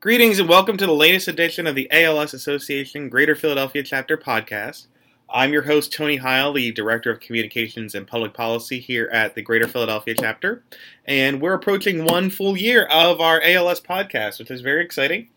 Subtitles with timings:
[0.00, 4.86] Greetings and welcome to the latest edition of the ALS Association Greater Philadelphia Chapter podcast.
[5.28, 9.42] I'm your host, Tony Heil, the Director of Communications and Public Policy here at the
[9.42, 10.64] Greater Philadelphia Chapter.
[11.04, 15.28] And we're approaching one full year of our ALS podcast, which is very exciting,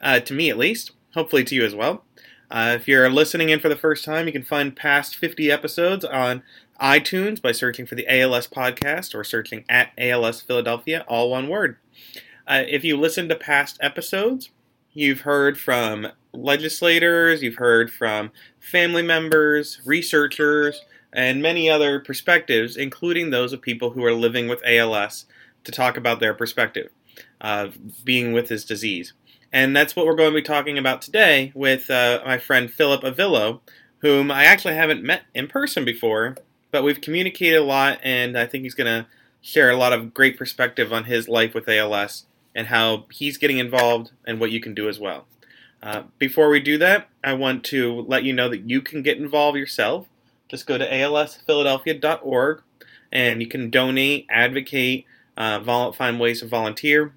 [0.00, 2.04] uh, to me at least, hopefully to you as well.
[2.48, 6.04] Uh, if you're listening in for the first time, you can find past 50 episodes
[6.04, 6.44] on
[6.80, 11.78] iTunes by searching for the ALS podcast or searching at ALS Philadelphia, all one word.
[12.46, 14.50] Uh, if you listen to past episodes,
[14.92, 20.82] you've heard from legislators, you've heard from family members, researchers,
[21.12, 25.26] and many other perspectives, including those of people who are living with ALS,
[25.64, 26.92] to talk about their perspective
[27.40, 29.12] of being with this disease.
[29.52, 33.02] And that's what we're going to be talking about today with uh, my friend Philip
[33.02, 33.60] Avillo,
[33.98, 36.36] whom I actually haven't met in person before,
[36.70, 39.08] but we've communicated a lot, and I think he's going to
[39.40, 42.26] share a lot of great perspective on his life with ALS
[42.56, 45.26] and how he's getting involved and what you can do as well.
[45.82, 49.18] Uh, before we do that, I want to let you know that you can get
[49.18, 50.06] involved yourself.
[50.48, 52.62] Just go to alsphiladelphia.org
[53.12, 55.04] and you can donate, advocate,
[55.36, 57.12] uh, find ways to volunteer,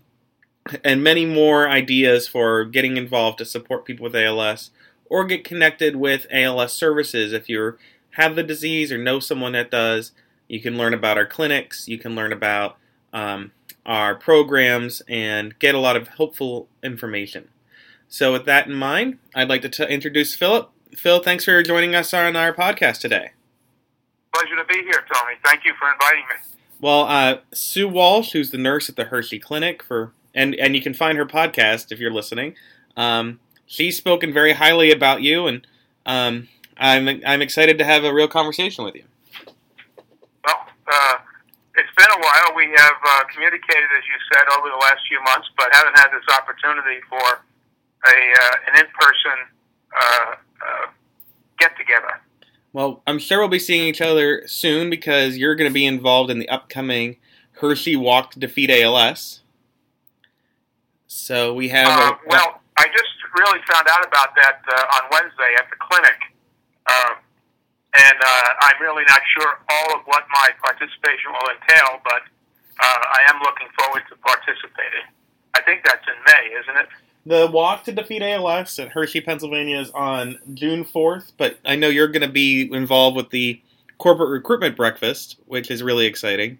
[0.83, 4.71] and many more ideas for getting involved to support people with ALS
[5.05, 7.77] or get connected with ALS services if you
[8.11, 10.11] have the disease or know someone that does.
[10.49, 11.87] You can learn about our clinics.
[11.87, 12.77] You can learn about
[13.13, 13.51] um,
[13.89, 17.49] our programs and get a lot of helpful information.
[18.07, 20.69] So, with that in mind, I'd like to t- introduce Philip.
[20.95, 23.31] Phil, thanks for joining us on our podcast today.
[24.33, 25.35] Pleasure to be here, Tony.
[25.43, 26.35] Thank you for inviting me.
[26.79, 30.81] Well, uh, Sue Walsh, who's the nurse at the Hershey Clinic, for and and you
[30.81, 32.53] can find her podcast if you're listening.
[32.95, 35.65] Um, she's spoken very highly about you, and
[36.05, 39.03] um, I'm I'm excited to have a real conversation with you.
[40.45, 41.15] Well, uh,
[41.79, 42.55] it's been a while.
[42.55, 46.09] We have uh, communicated, as you said, over the last few months, but haven't had
[46.11, 49.37] this opportunity for a uh, an in person
[49.95, 50.85] uh, uh,
[51.57, 52.19] get together.
[52.73, 56.29] Well, I'm sure we'll be seeing each other soon because you're going to be involved
[56.29, 57.17] in the upcoming
[57.53, 59.41] Hershey Walk to Defeat ALS.
[61.07, 61.87] So we have.
[61.87, 65.77] Uh, a, well, I just really found out about that uh, on Wednesday at the
[65.79, 66.19] clinic.
[67.97, 72.21] And uh, I'm really not sure all of what my participation will entail, but
[72.79, 75.09] uh, I am looking forward to participating.
[75.55, 76.89] I think that's in May, isn't it?
[77.25, 81.87] The walk to defeat ALS at Hershey, Pennsylvania is on June 4th, but I know
[81.87, 83.61] you're going to be involved with the
[83.99, 86.59] corporate recruitment breakfast, which is really exciting.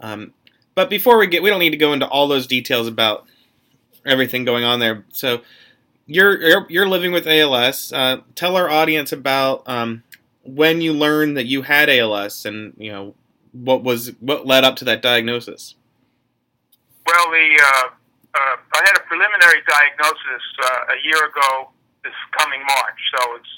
[0.00, 0.32] Um,
[0.76, 3.26] but before we get, we don't need to go into all those details about
[4.06, 5.04] everything going on there.
[5.10, 5.40] So
[6.06, 7.92] you're you're, you're living with ALS.
[7.92, 10.03] Uh, tell our audience about um,
[10.44, 13.14] when you learned that you had ALS, and you know
[13.52, 15.74] what was what led up to that diagnosis.
[17.06, 17.88] Well, the uh,
[18.34, 21.70] uh, I had a preliminary diagnosis uh, a year ago,
[22.02, 23.52] this coming March, so it's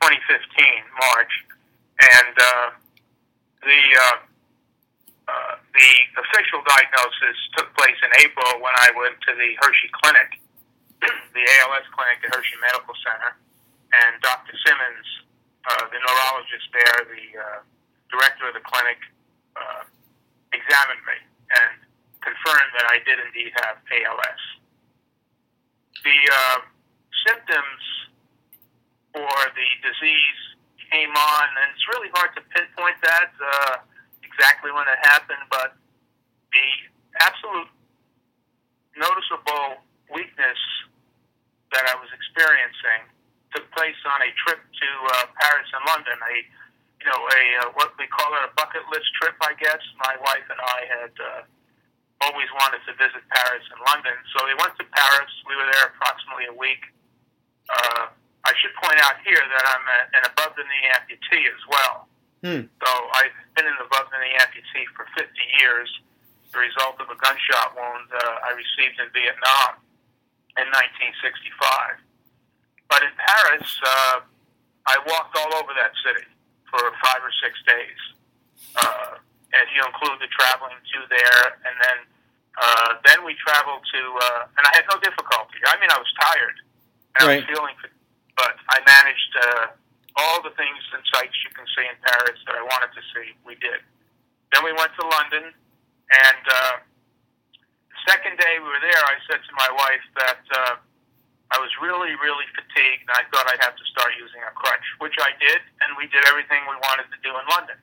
[0.00, 0.38] 2015
[1.00, 1.32] March,
[1.98, 2.68] and uh,
[3.62, 4.16] the uh,
[5.26, 10.40] uh, the official diagnosis took place in April when I went to the Hershey Clinic,
[11.34, 13.32] the ALS clinic at Hershey Medical Center,
[14.04, 14.52] and Dr.
[14.62, 15.08] Simmons
[15.64, 17.58] uh, the neurologist there, the uh,
[18.12, 19.00] director of the clinic,
[19.56, 19.82] uh,
[20.52, 21.18] examined me
[21.50, 21.72] and
[22.20, 24.42] confirmed that I did indeed have ALS.
[26.04, 26.58] The uh,
[27.26, 27.82] symptoms
[29.12, 30.40] for the disease
[30.92, 33.76] came on, and it's really hard to pinpoint that uh,
[34.20, 35.76] exactly when it happened, but
[36.52, 36.68] the
[37.22, 37.70] absolute
[38.96, 39.82] noticeable
[40.12, 40.60] weakness
[41.72, 43.13] that I was experiencing
[43.54, 46.18] took place on a trip to uh, Paris and London.
[46.18, 46.34] A
[47.00, 49.80] you know a uh, what we call it a bucket list trip, I guess.
[50.02, 51.42] My wife and I had uh,
[52.26, 55.32] always wanted to visit Paris and London, so we went to Paris.
[55.46, 56.82] We were there approximately a week.
[57.70, 58.10] Uh,
[58.44, 61.96] I should point out here that I'm a, an above the knee amputee as well.
[62.44, 62.68] Hmm.
[62.68, 65.32] So I've been an above the knee amputee for 50
[65.64, 65.88] years,
[66.52, 69.80] the result of a gunshot wound uh, I received in Vietnam
[70.60, 72.04] in 1965.
[72.94, 74.22] But in Paris, uh,
[74.86, 76.30] I walked all over that city
[76.70, 78.00] for five or six days.
[78.78, 79.18] Uh,
[79.50, 81.98] if you include the traveling to there, and then
[82.54, 85.58] uh, then we traveled to, uh, and I had no difficulty.
[85.66, 86.54] I mean, I was tired,
[87.18, 87.34] and right.
[87.34, 87.74] I was feeling,
[88.38, 89.66] but I managed uh,
[90.14, 93.34] all the things and sights you can see in Paris that I wanted to see.
[93.42, 93.82] We did.
[94.54, 96.74] Then we went to London, and uh,
[97.90, 100.42] the second day we were there, I said to my wife that.
[100.46, 100.74] Uh,
[101.54, 104.82] I was really, really fatigued, and I thought I'd have to start using a crutch,
[104.98, 107.78] which I did, and we did everything we wanted to do in London.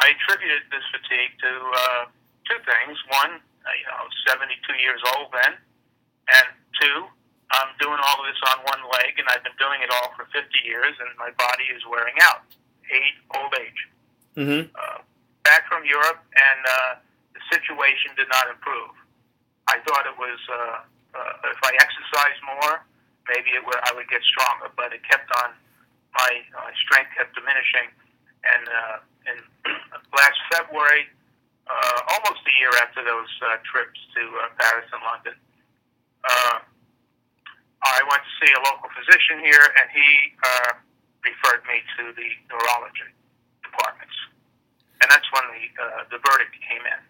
[0.00, 2.02] I attributed this fatigue to uh,
[2.48, 2.96] two things.
[3.12, 4.48] One, uh, you know, I was 72
[4.80, 6.48] years old then, and
[6.80, 7.04] two,
[7.52, 10.24] I'm doing all of this on one leg, and I've been doing it all for
[10.32, 12.48] 50 years, and my body is wearing out.
[12.88, 13.80] Age, old age.
[14.40, 14.72] Mm-hmm.
[14.72, 15.04] Uh,
[15.44, 16.92] back from Europe, and uh,
[17.36, 18.96] the situation did not improve.
[19.68, 22.80] I thought it was uh, uh, if I exercised more,
[23.28, 25.54] maybe it would, I would get stronger, but it kept on
[26.14, 27.88] my my strength kept diminishing,
[28.44, 28.96] and uh,
[29.32, 29.36] in
[30.18, 31.08] last February,
[31.68, 35.36] uh, almost a year after those uh, trips to uh, Paris and London.
[36.22, 36.58] Uh,
[37.82, 40.08] I went to see a local physician here, and he
[40.38, 40.72] uh,
[41.26, 43.10] referred me to the neurology
[43.64, 44.14] departments,
[45.02, 47.00] and that's when the uh, the verdict came in.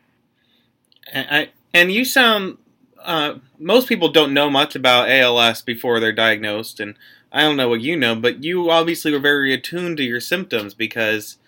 [1.13, 1.41] And, I,
[1.75, 2.59] and you sound.
[3.05, 6.97] Uh, most people don't know much about ALS before they're diagnosed, and
[7.31, 10.75] I don't know what you know, but you obviously were very attuned to your symptoms
[10.75, 11.39] because.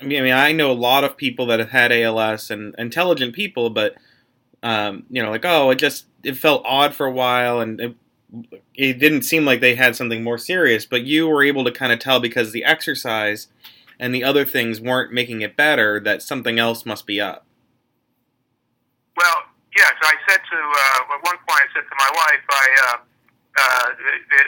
[0.00, 2.74] I mean, I mean, I know a lot of people that have had ALS and
[2.76, 3.94] intelligent people, but
[4.64, 7.94] um, you know, like oh, it just it felt odd for a while, and it,
[8.74, 11.92] it didn't seem like they had something more serious, but you were able to kind
[11.92, 13.48] of tell because the exercise
[13.98, 17.46] and the other things weren't making it better that something else must be up.
[19.16, 19.34] Well,
[19.76, 22.98] yes, I said to uh, at one point I said to my wife, I uh,
[23.54, 23.86] uh,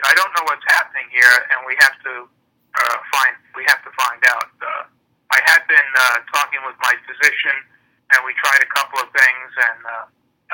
[0.06, 3.93] I don't know what's happening here, and we have to uh, find we have to
[3.94, 4.50] find out.
[4.58, 4.84] Uh,
[5.31, 7.56] I had been uh, talking with my physician,
[8.14, 10.06] and we tried a couple of things, and uh,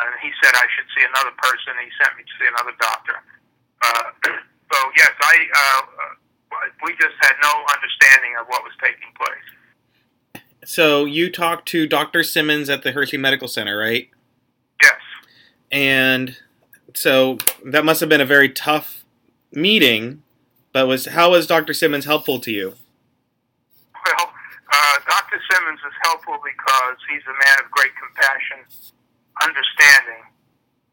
[0.05, 1.77] and he said I should see another person.
[1.81, 3.17] He sent me to see another doctor.
[3.81, 4.09] Uh,
[4.73, 5.83] so yes, I uh,
[6.85, 9.49] we just had no understanding of what was taking place.
[10.65, 12.23] So you talked to Dr.
[12.23, 14.09] Simmons at the Hershey Medical Center, right?
[15.73, 16.37] And
[16.95, 19.05] so that must have been a very tough
[19.51, 20.23] meeting.
[20.73, 21.73] But was how was Dr.
[21.73, 22.75] Simmons helpful to you?
[24.05, 24.33] Well,
[24.73, 25.41] uh, Dr.
[25.51, 28.65] Simmons is helpful because he's a man of great compassion,
[29.43, 30.23] understanding,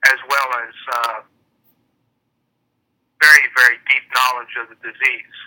[0.07, 1.19] as well as uh,
[3.21, 5.37] very, very deep knowledge of the disease.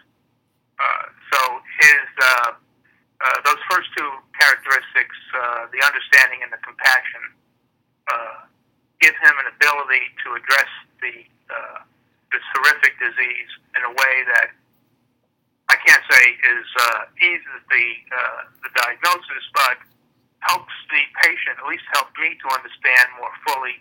[0.81, 1.41] Uh, so
[1.81, 7.23] his uh, uh, those first two characteristics, uh, the understanding and the compassion,
[9.03, 10.71] give him an ability to address
[11.03, 11.79] the uh,
[12.31, 14.49] this horrific disease in a way that
[15.69, 19.77] I can't say is uh, eases the uh, the diagnosis, but
[20.41, 23.77] helps the patient, at least helped me to understand more fully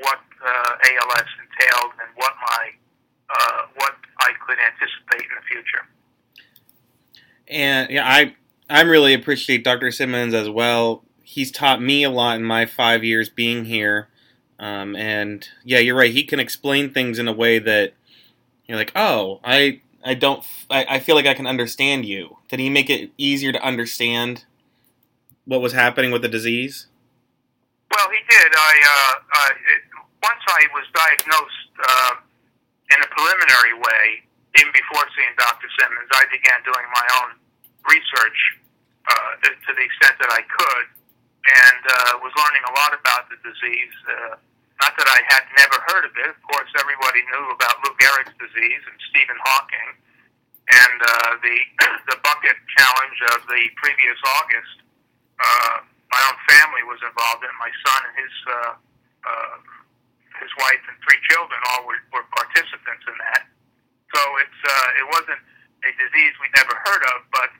[0.00, 2.64] what uh, ALS entailed and what my
[3.30, 5.84] uh, what I could anticipate in the future.
[7.48, 8.34] And yeah, I
[8.68, 9.90] I really appreciate Dr.
[9.90, 11.04] Simmons as well.
[11.22, 14.08] He's taught me a lot in my five years being here.
[14.58, 16.12] Um, and yeah, you're right.
[16.12, 17.94] He can explain things in a way that
[18.66, 22.36] you're like, oh, I I don't I, feel like I can understand you.
[22.48, 24.44] Did he make it easier to understand
[25.44, 26.86] what was happening with the disease?
[27.90, 28.52] Well, he did.
[28.54, 29.14] I uh,
[30.22, 32.14] once I was diagnosed uh,
[32.96, 34.24] in a preliminary way,
[34.58, 35.68] even before seeing Dr.
[35.78, 37.30] Simmons, I began doing my own
[37.88, 38.38] research
[39.08, 40.86] uh, to the extent that I could,
[41.44, 43.94] and uh, was learning a lot about the disease.
[44.08, 44.40] Uh,
[44.80, 46.28] not that I had never heard of it.
[46.34, 49.90] Of course, everybody knew about Lou Gehrig's disease and Stephen Hawking,
[50.72, 51.56] and uh, the
[52.10, 54.76] the bucket challenge of the previous August.
[55.38, 55.76] Uh,
[56.10, 57.50] my own family was involved in.
[57.58, 58.72] My son and his uh,
[59.24, 59.56] uh,
[60.42, 63.46] his wife and three children all were, were participants in that.
[64.14, 65.42] So it's uh, it wasn't
[65.84, 67.50] a disease we'd never heard of, but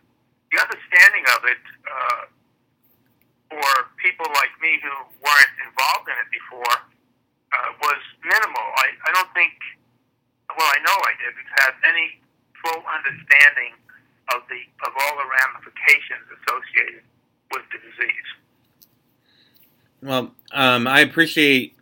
[0.51, 2.23] the understanding of it uh,
[3.55, 4.91] for people like me who
[5.23, 6.75] weren't involved in it before
[7.55, 8.67] uh, was minimal.
[8.83, 9.55] I, I don't think,
[10.51, 12.19] well, I know I didn't have any
[12.59, 13.79] full understanding
[14.35, 17.03] of the of all the ramifications associated
[17.53, 18.31] with the disease.
[20.03, 21.77] Well, um, I appreciate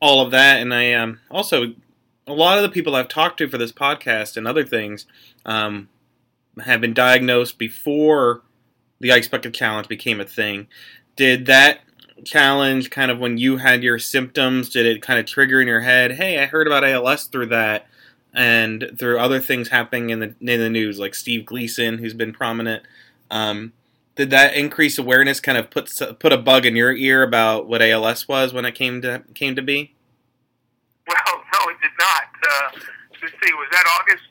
[0.00, 1.74] all of that, and I um, also
[2.26, 5.06] a lot of the people I've talked to for this podcast and other things
[5.44, 5.88] um,
[6.64, 8.42] have been diagnosed before
[9.00, 10.66] the Ice Bucket Challenge became a thing.
[11.16, 11.80] Did that
[12.24, 15.80] challenge kind of when you had your symptoms, did it kind of trigger in your
[15.80, 17.86] head, hey, I heard about ALS through that,
[18.32, 22.32] and through other things happening in the in the news, like Steve Gleason, who's been
[22.32, 22.82] prominent.
[23.30, 23.72] Um,
[24.16, 27.82] did that increase awareness kind of put put a bug in your ear about what
[27.82, 29.94] ALS was when it came to came to be?
[31.06, 32.24] Well, no, it did not.
[32.42, 32.80] Uh,
[33.22, 34.24] let's see, was that August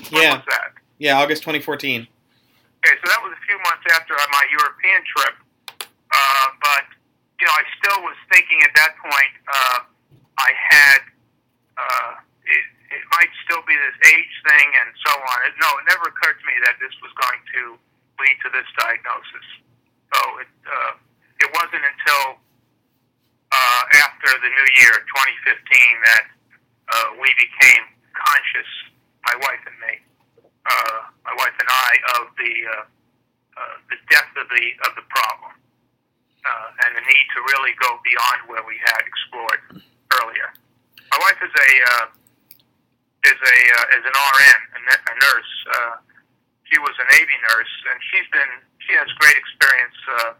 [0.00, 0.22] 2014?
[0.22, 0.36] Yeah.
[0.36, 0.72] was that?
[0.98, 2.00] Yeah, August 2014.
[2.02, 5.36] Okay, so that was few months after my European trip.
[5.86, 6.86] Uh, but,
[7.40, 9.78] you know, I still was thinking at that point uh,
[10.38, 11.00] I had,
[11.78, 12.10] uh,
[12.46, 15.36] it, it might still be this age thing and so on.
[15.46, 17.62] It, no, it never occurred to me that this was going to
[18.22, 19.46] lead to this diagnosis.
[20.14, 20.92] So it, uh,
[21.42, 22.40] it wasn't until
[23.52, 26.24] uh, after the new year, 2015, that
[26.90, 27.84] uh, we became
[28.14, 28.70] conscious,
[29.26, 29.94] my wife and me,
[30.66, 32.84] uh, my wife and I, of the uh,
[33.56, 35.52] uh, the depth of the of the problem
[36.46, 39.82] uh, and the need to really go beyond where we had explored
[40.22, 40.54] earlier.
[41.10, 42.06] My wife is a uh,
[43.26, 45.52] is a uh, is an RN, a, nurse.
[45.66, 45.94] Uh,
[46.70, 48.52] she was a Navy nurse, and she's been
[48.86, 50.32] she has great experience uh,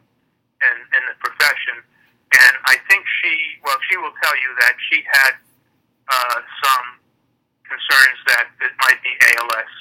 [0.70, 1.82] in in the profession.
[2.37, 5.35] And I think she well she will tell you that she had
[6.06, 6.87] uh, some
[7.66, 9.73] concerns that it might be ALS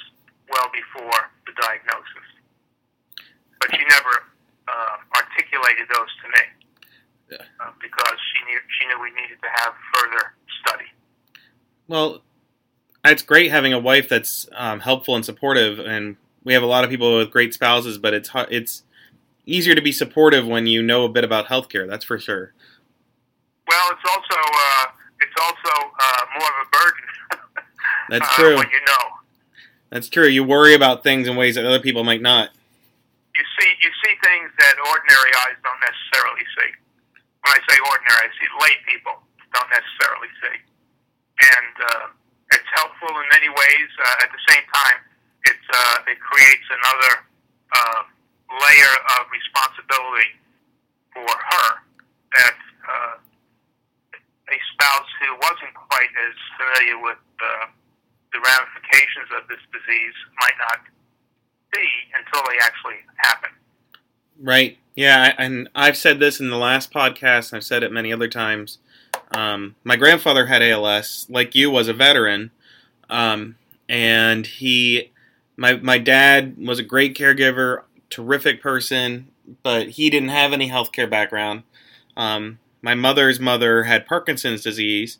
[0.50, 2.28] well before the diagnosis,
[3.60, 4.24] but she never
[4.68, 6.44] uh, articulated those to me
[7.60, 10.86] uh, because she knew she knew we needed to have further study.
[11.88, 12.22] Well,
[13.04, 16.84] it's great having a wife that's um, helpful and supportive, and we have a lot
[16.84, 18.84] of people with great spouses, but it's it's
[19.46, 21.88] easier to be supportive when you know a bit about healthcare.
[21.88, 22.54] That's for sure.
[23.68, 24.86] Well, it's also uh,
[25.22, 27.46] it's also uh, more of a burden.
[28.10, 28.56] That's uh, true.
[28.58, 29.10] When you know,
[29.90, 30.28] That's true.
[30.28, 32.50] You worry about things in ways that other people might not.
[33.36, 36.72] You see you see things that ordinary eyes don't necessarily see.
[37.44, 39.16] When I say ordinary, I see lay people
[39.54, 42.06] don't necessarily see, and uh,
[42.56, 43.90] it's helpful in many ways.
[44.00, 45.00] Uh, at the same time,
[45.46, 47.14] it's uh, it creates another
[47.76, 48.02] uh,
[48.50, 50.32] layer of responsibility
[51.14, 51.70] for her
[52.40, 53.16] that uh,
[54.52, 57.66] a spouse who wasn't quite as familiar with uh,
[58.34, 60.80] the ramifications of this disease might not
[62.48, 63.50] they actually happen.
[64.40, 64.78] Right.
[64.96, 68.30] Yeah, and I've said this in the last podcast, and I've said it many other
[68.30, 68.78] times.
[69.32, 72.52] Um, my grandfather had ALS, like you, was a veteran,
[73.10, 73.56] um,
[73.90, 75.12] and he,
[75.58, 79.28] my my dad was a great caregiver, terrific person,
[79.64, 81.64] but he didn't have any healthcare background.
[82.16, 85.18] Um, my mother's mother had Parkinson's disease,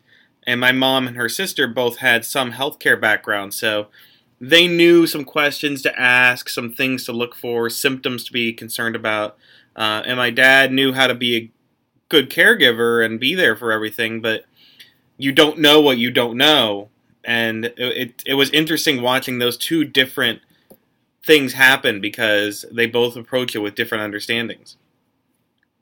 [0.48, 3.88] and my mom and her sister both had some healthcare background, so
[4.40, 8.96] they knew some questions to ask, some things to look for, symptoms to be concerned
[8.96, 9.38] about.
[9.76, 11.52] Uh, and my dad knew how to be a
[12.10, 14.46] good caregiver and be there for everything, but
[15.18, 16.90] you don't know what you don't know.
[17.24, 20.42] And it, it, it was interesting watching those two different
[21.26, 24.78] things happen because they both approach it with different understandings.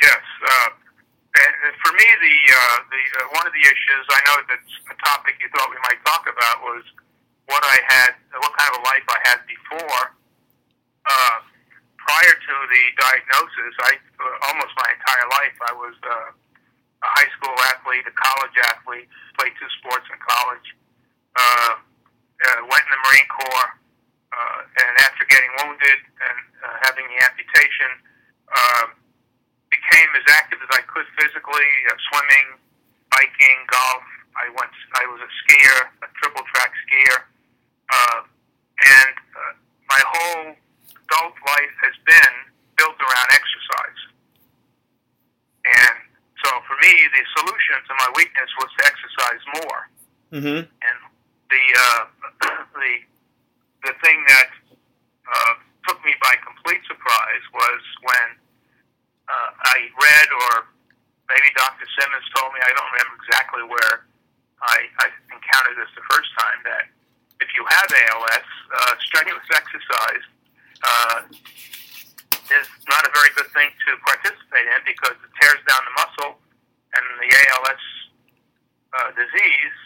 [0.02, 0.70] Yes, uh,
[1.36, 5.06] and for me, the uh, the uh, one of the issues I know that's a
[5.06, 6.84] topic you thought we might talk about was
[7.46, 10.04] what I had, what kind of a life I had before.
[11.04, 11.38] Uh,
[12.00, 16.30] prior to the diagnosis, I uh, almost my entire life I was uh,
[17.04, 19.08] a high school athlete, a college athlete,
[19.40, 20.68] played two sports in college,
[21.36, 23.72] uh, uh, went in the Marine Corps,
[24.32, 27.92] uh, and after getting wounded and uh, having the amputation.
[28.54, 28.96] Uh,
[29.74, 32.48] became as active as I could physically, uh, swimming,
[33.10, 34.06] biking, golf.
[34.38, 34.74] I went.
[34.98, 37.18] I was a skier, a triple track skier,
[37.90, 39.54] uh, and uh,
[39.86, 40.58] my whole
[40.90, 42.34] adult life has been
[42.74, 44.02] built around exercise.
[45.70, 45.98] And
[46.42, 49.82] so, for me, the solution to my weakness was to exercise more.
[50.34, 50.66] Mm-hmm.
[50.66, 50.98] And
[51.54, 52.02] the uh,
[52.74, 52.94] the
[53.86, 54.50] the thing that
[55.30, 55.54] uh,
[55.86, 58.28] took me by complete surprise was when
[59.30, 60.52] uh, I read, or
[61.30, 61.86] maybe Dr.
[62.00, 63.94] Simmons told me, I don't remember exactly where
[64.64, 66.90] I, I encountered this the first time, that
[67.44, 70.26] if you have ALS, uh, strenuous exercise
[70.82, 71.18] uh,
[72.58, 76.34] is not a very good thing to participate in because it tears down the muscle,
[76.98, 77.84] and the ALS
[78.98, 79.78] uh, disease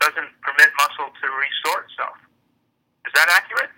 [0.00, 2.16] doesn't permit muscle to restore itself.
[3.06, 3.72] Is that accurate?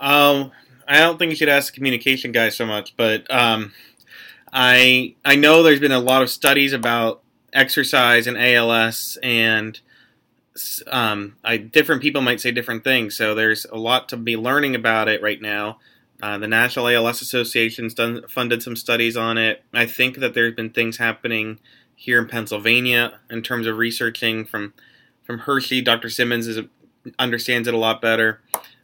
[0.00, 0.50] Um,
[0.88, 3.72] I don't think you should ask the communication guy so much, but um,
[4.52, 7.22] I I know there's been a lot of studies about
[7.52, 9.78] exercise and ALS, and
[10.86, 13.16] um, I different people might say different things.
[13.16, 15.78] So there's a lot to be learning about it right now.
[16.22, 19.62] Uh, the National ALS Association's done funded some studies on it.
[19.74, 21.58] I think that there's been things happening
[21.94, 24.72] here in Pennsylvania in terms of researching from
[25.22, 25.82] from Hershey.
[25.82, 26.08] Dr.
[26.08, 26.64] Simmons is
[27.18, 28.40] understands it a lot better.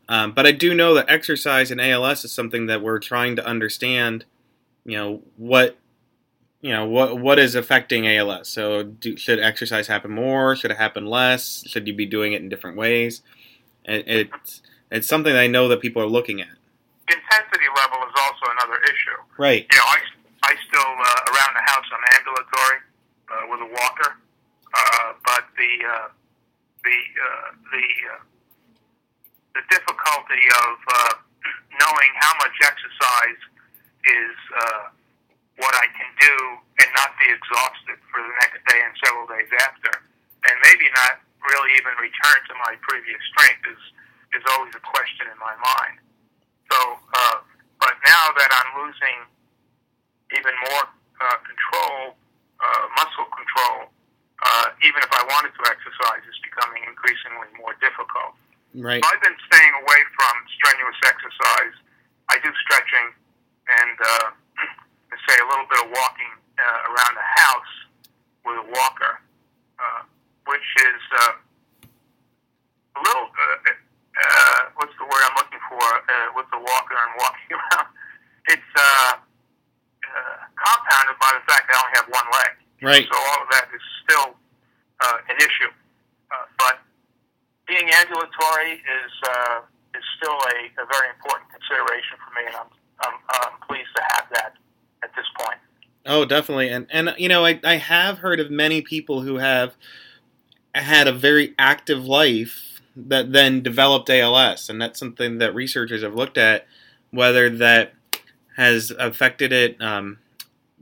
[0.09, 3.47] Um, but I do know that exercise in ALS is something that we're trying to
[3.47, 4.25] understand.
[4.85, 5.79] You know what,
[6.61, 8.49] you know what what is affecting ALS.
[8.49, 10.55] So do, should exercise happen more?
[10.55, 11.65] Should it happen less?
[11.67, 13.23] Should you be doing it in different ways?
[13.85, 16.55] It, it's it's something that I know that people are looking at.
[17.09, 19.19] Intensity level is also another issue.
[19.39, 19.67] Right.
[19.71, 19.99] You know, I,
[20.43, 22.79] I still uh, around the house I'm ambulatory
[23.31, 24.19] uh, with a walker,
[24.75, 26.09] uh, but the uh,
[26.85, 28.19] the uh, the uh,
[29.57, 31.13] the difficulty of uh,
[31.81, 33.41] knowing how much exercise
[34.05, 34.85] is uh,
[35.57, 36.37] what I can do
[36.85, 39.93] and not be exhausted for the next day and several days after,
[40.45, 43.81] and maybe not really even return to my previous strength is
[44.37, 45.97] is always a question in my mind.
[46.69, 47.39] So, uh,
[47.81, 49.19] but now that I'm losing
[50.37, 50.85] even more
[51.25, 52.19] uh, control,
[52.61, 53.89] uh, muscle control,
[54.45, 58.37] uh, even if I wanted to exercise, is becoming increasingly more difficult.
[58.76, 59.00] Right.
[59.00, 61.76] I've been staying away from strenuous exercise.
[62.28, 63.09] I do stretching
[63.73, 64.26] and uh,
[65.28, 67.73] say a little bit of walking uh, around the house
[68.45, 69.16] with a walker,
[69.80, 70.02] uh,
[70.45, 71.88] which is uh,
[72.97, 73.28] a little.
[73.33, 73.73] Uh,
[74.16, 75.80] uh, what's the word I'm looking for?
[75.80, 77.88] Uh, with the walker and walking around,
[78.49, 82.52] it's uh, uh, compounded by the fact that I only have one leg.
[82.80, 83.06] Right.
[83.09, 84.37] So all of that is still
[85.00, 85.73] uh, an issue.
[86.28, 86.86] Uh, but
[87.67, 89.61] being ambulatory is uh,
[89.95, 92.71] is still a, a very important consideration for me, and I'm,
[93.01, 94.55] I'm I'm pleased to have that
[95.03, 95.59] at this point.
[96.07, 96.69] Oh, definitely.
[96.69, 99.77] And and you know, I I have heard of many people who have
[100.75, 106.15] had a very active life that then developed ALS, and that's something that researchers have
[106.15, 106.67] looked at
[107.11, 107.95] whether that
[108.57, 109.81] has affected it.
[109.83, 110.19] Um,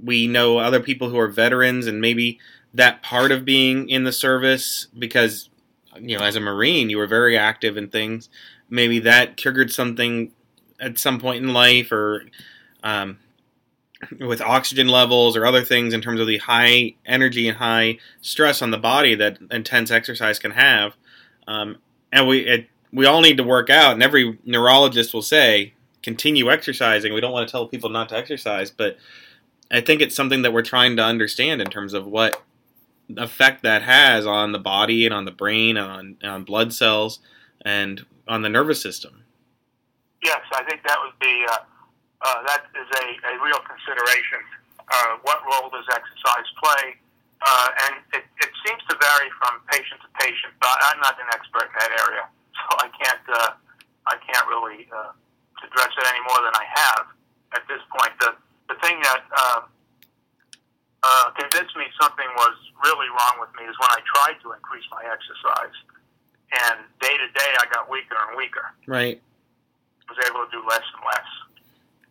[0.03, 2.38] we know other people who are veterans, and maybe
[2.73, 5.49] that part of being in the service because
[6.00, 8.28] you know, as a Marine, you were very active in things.
[8.68, 10.32] Maybe that triggered something
[10.80, 12.26] at some point in life, or
[12.82, 13.18] um,
[14.20, 18.62] with oxygen levels or other things in terms of the high energy and high stress
[18.62, 20.94] on the body that intense exercise can have.
[21.46, 21.78] Um,
[22.12, 26.50] and we it, we all need to work out, and every neurologist will say continue
[26.50, 27.12] exercising.
[27.12, 28.98] We don't want to tell people not to exercise, but
[29.70, 32.42] I think it's something that we're trying to understand in terms of what
[33.16, 37.20] effect that has on the body and on the brain on, on blood cells
[37.62, 39.25] and on the nervous system.
[40.23, 41.58] Yes, I think that would be uh,
[42.25, 44.40] uh, that is a, a real consideration.
[44.80, 46.96] Uh, what role does exercise play?
[47.44, 50.56] Uh, and it, it seems to vary from patient to patient.
[50.64, 52.25] But I'm not an expert in that area,
[52.56, 53.52] so I can't uh,
[54.09, 55.12] I can't really uh,
[55.61, 57.05] address it any more than I have
[57.61, 58.16] at this point.
[58.24, 58.33] The
[58.72, 59.20] the thing that
[61.05, 64.85] uh, convinced me something was really wrong with me is when I tried to increase
[64.90, 65.77] my exercise,
[66.64, 68.73] and day to day I got weaker and weaker.
[68.87, 69.21] Right.
[70.09, 71.29] I Was able to do less and less.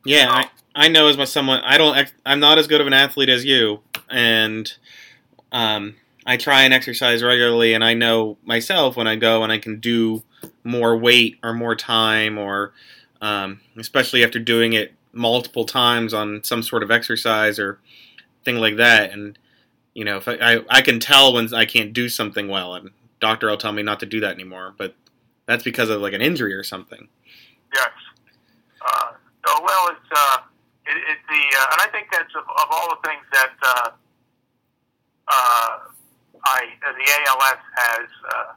[0.06, 2.94] Yeah, I, I know as my someone I don't I'm not as good of an
[2.94, 4.72] athlete as you, and
[5.52, 9.58] um, I try and exercise regularly, and I know myself when I go and I
[9.58, 10.24] can do
[10.64, 12.74] more weight or more time, or
[13.22, 17.80] um, especially after doing it multiple times on some sort of exercise or
[18.44, 19.38] thing like that, and
[19.94, 22.92] you know if I, I, I can tell when I can't do something well, and
[23.20, 24.96] doctor will tell me not to do that anymore, but
[25.46, 27.08] that's because of like an injury or something.
[27.74, 27.92] Yes.
[28.82, 29.12] Uh,
[29.48, 30.38] oh well, it's uh,
[30.88, 33.90] it, it the uh, and I think that's of, of all the things that uh,
[35.28, 35.78] uh,
[36.46, 38.54] I uh, the ALS has uh,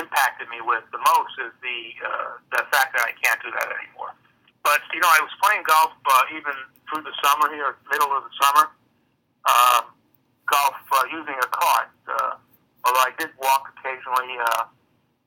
[0.00, 3.68] impacted me with the most is the uh, the fact that I can't do that
[3.76, 4.16] anymore.
[4.64, 6.56] But you know, I was playing golf uh, even
[6.88, 8.72] through the summer here, middle of the summer.
[9.42, 9.92] Um,
[10.52, 11.90] golf uh, using a cart.
[12.04, 12.36] Uh,
[12.84, 14.68] although I did walk occasionally uh,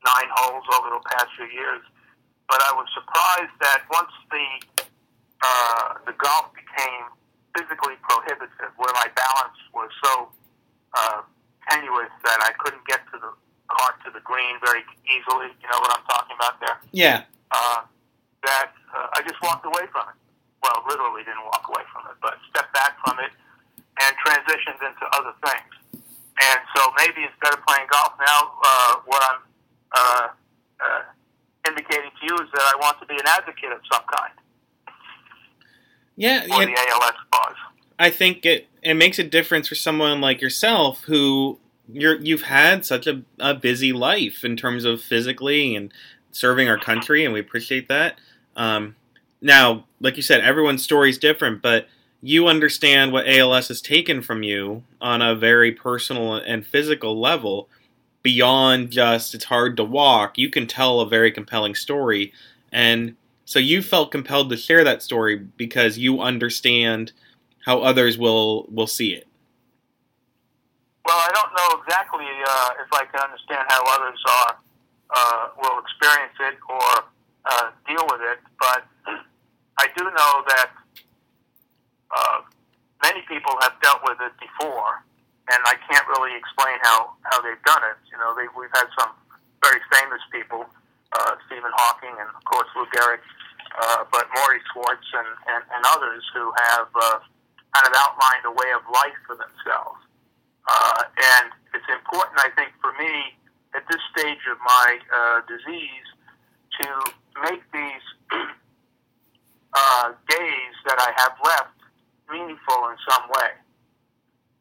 [0.06, 1.82] nine holes over the past few years,
[2.48, 4.46] but I was surprised that once the
[5.42, 7.12] uh, the golf became
[7.52, 10.28] physically prohibitive, where my balance was so
[10.94, 11.20] uh,
[11.68, 13.32] tenuous that I couldn't get to the
[13.68, 15.52] cart to the green very easily.
[15.60, 16.76] You know what I'm talking about there?
[16.92, 17.28] Yeah.
[17.50, 17.84] Uh,
[18.44, 20.18] that uh, I just walked away from it.
[20.62, 23.32] Well, literally didn't walk away from it, but stepped back from it
[24.00, 26.02] and transitioned into other things.
[26.42, 29.40] And so maybe instead of playing golf now, uh, what I'm
[29.92, 30.28] uh,
[30.84, 31.02] uh,
[31.68, 34.32] indicating to you is that I want to be an advocate of some kind
[36.16, 36.64] Yeah, yeah.
[36.64, 37.54] the ALS cause.
[37.98, 41.58] I think it it makes a difference for someone like yourself who
[41.90, 45.92] you're you've had such a, a busy life in terms of physically and
[46.30, 48.18] serving our country, and we appreciate that.
[48.54, 48.96] Um,
[49.40, 51.88] now, like you said, everyone's story is different, but
[52.26, 57.68] you understand what ALS has taken from you on a very personal and physical level
[58.24, 60.36] beyond just it's hard to walk.
[60.36, 62.32] You can tell a very compelling story,
[62.72, 67.12] and so you felt compelled to share that story because you understand
[67.64, 69.28] how others will will see it.
[71.04, 74.58] Well, I don't know exactly uh, if I can understand how others are
[75.14, 77.04] uh, will experience it or
[77.44, 78.84] uh, deal with it, but
[79.78, 80.70] I do know that
[82.16, 82.40] uh,
[83.04, 85.04] many people have dealt with it before,
[85.52, 87.98] and I can't really explain how, how they've done it.
[88.08, 89.12] You know, they, we've had some
[89.60, 90.64] very famous people,
[91.12, 93.20] uh, Stephen Hawking and of course Lou Gehrig,
[93.76, 97.18] uh, but Morrie Schwartz and, and, and others who have uh,
[97.74, 100.00] kind of outlined a way of life for themselves.
[100.66, 101.02] Uh,
[101.38, 103.36] and it's important, I think, for me
[103.74, 106.08] at this stage of my uh, disease
[106.80, 106.88] to
[107.44, 108.06] make these
[109.74, 111.75] uh, days that I have left
[112.30, 113.50] meaningful in some way.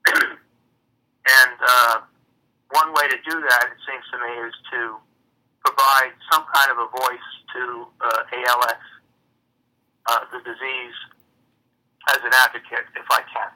[1.27, 1.99] and uh,
[2.71, 4.95] one way to do that, it seems to me, is to
[5.63, 8.83] provide some kind of a voice to uh, ALS,
[10.09, 10.95] uh, the disease,
[12.09, 13.51] as an advocate, if I can.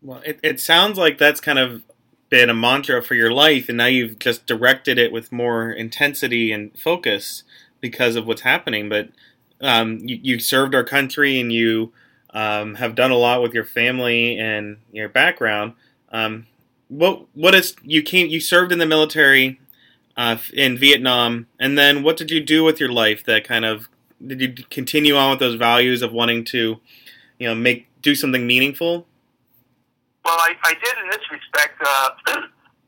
[0.00, 1.82] Well, it, it sounds like that's kind of
[2.28, 6.50] been a mantra for your life, and now you've just directed it with more intensity
[6.50, 7.44] and focus
[7.80, 8.88] because of what's happening.
[8.88, 9.10] But
[9.60, 11.92] um, you, you served our country, and you
[12.32, 15.74] um, have done a lot with your family and your background.
[16.10, 16.46] Um,
[16.88, 19.60] what what is you came you served in the military
[20.16, 23.88] uh, in Vietnam, and then what did you do with your life that kind of
[24.26, 26.78] did you continue on with those values of wanting to,
[27.38, 29.06] you know, make do something meaningful?
[30.24, 31.80] Well, I, I did in this respect.
[31.80, 32.38] Uh, uh,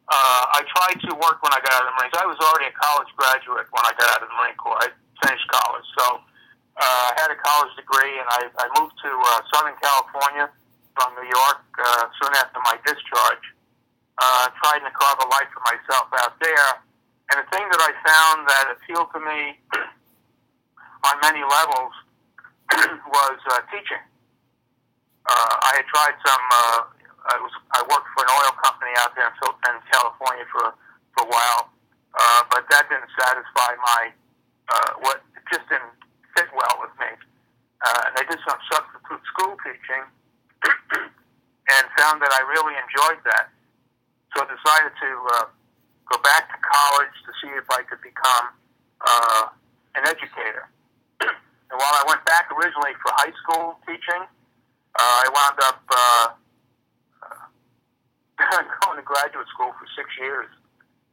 [0.09, 2.15] I tried to work when I got out of the Marines.
[2.19, 4.79] I was already a college graduate when I got out of the Marine Corps.
[4.79, 4.89] I
[5.27, 6.21] finished college, so
[6.75, 10.51] uh, I had a college degree, and I, I moved to uh, Southern California
[10.99, 13.47] from New York uh, soon after my discharge.
[14.15, 16.71] Uh, trying to carve a life for myself out there,
[17.35, 19.59] and the thing that I found that appealed to me
[21.11, 21.91] on many levels
[23.11, 23.99] was uh, teaching.
[25.27, 26.45] Uh, I had tried some.
[26.47, 26.81] Uh,
[27.27, 30.71] I was I worked for an oil company out there in, in California for
[31.19, 31.75] for a while,
[32.15, 34.03] uh, but that didn't satisfy my
[34.71, 35.91] uh, what just didn't
[36.37, 37.11] fit well with me.
[37.85, 40.03] Uh, and I did some substitute school teaching
[41.75, 43.51] and found that I really enjoyed that.
[44.35, 45.47] So I decided to uh,
[46.11, 48.47] go back to college to see if I could become
[49.05, 49.45] uh,
[49.95, 50.71] an educator.
[51.23, 56.27] and while I went back originally for high school teaching, uh, I wound up uh,
[58.83, 60.49] going to graduate school for six years,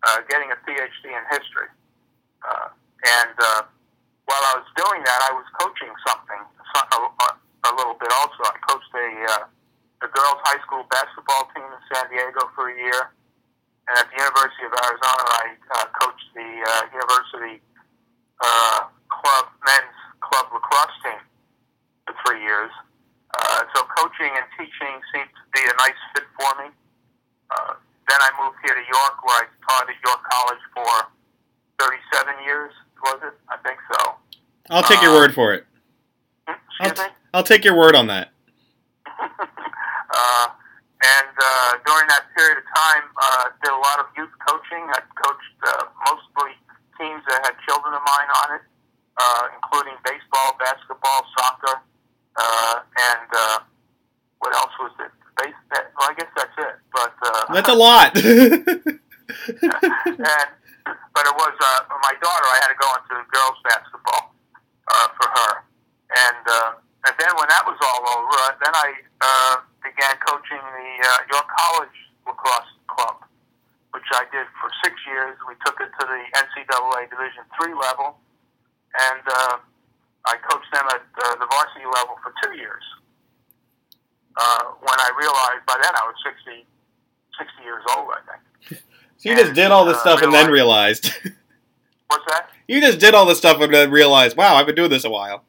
[0.08, 1.70] uh, getting a PhD in history.
[2.42, 2.70] Uh,
[3.22, 3.62] and uh,
[4.32, 7.28] while I was doing that, I was coaching something a, a,
[7.68, 8.40] a little bit also.
[8.48, 12.76] I coached a, uh, a girls' high school basketball team in San Diego for a
[12.80, 13.12] year.
[13.92, 17.60] And at the University of Arizona, I uh, coached the uh, university
[18.40, 21.20] uh, club men's club lacrosse team
[22.08, 22.72] for three years.
[23.36, 26.72] Uh, so coaching and teaching seemed to be a nice fit for me.
[27.52, 27.76] Uh,
[28.08, 30.96] then I moved here to York, where I taught at York College for
[31.84, 32.72] 37 years.
[33.04, 33.36] Was it?
[33.50, 34.21] I think so.
[34.72, 35.66] I'll take your Uh, word for it.
[36.80, 37.14] Excuse me.
[37.34, 38.30] I'll take your word on that.
[39.20, 40.48] uh,
[41.04, 44.88] and uh, during that period of time, uh, did a lot of youth coaching.
[44.96, 46.56] I coached uh, mostly
[46.98, 48.64] teams that had children of mine on it,
[49.20, 51.76] uh, including baseball, basketball, soccer,
[52.38, 52.80] uh,
[53.12, 53.60] and uh,
[54.40, 55.12] what else was it?
[55.38, 55.54] Base,
[55.98, 56.76] well, I guess that's it.
[56.92, 58.16] But uh, That's a lot.
[58.16, 58.26] and
[61.16, 62.48] but it was uh, my daughter.
[62.52, 64.36] I had to go into girls basketball
[64.92, 65.52] uh, for her,
[66.28, 66.72] and uh,
[67.08, 68.90] and then when that was all over, uh, then I
[69.24, 73.18] uh, began coaching the uh, York College lacrosse club,
[73.96, 75.36] which I did for six years.
[75.48, 78.20] We took it to the NCAA Division three level,
[79.00, 79.56] and uh,
[80.28, 82.84] I coached them at uh, the varsity level for two years.
[84.38, 86.66] Uh, when I realized by then I was 60,
[87.38, 88.82] 60 years old, I think.
[89.18, 91.12] so you just did all this Uh, stuff and then realized.
[92.12, 92.52] What's that?
[92.68, 95.10] you just did all this stuff and then realized, wow, I've been doing this a
[95.10, 95.48] while.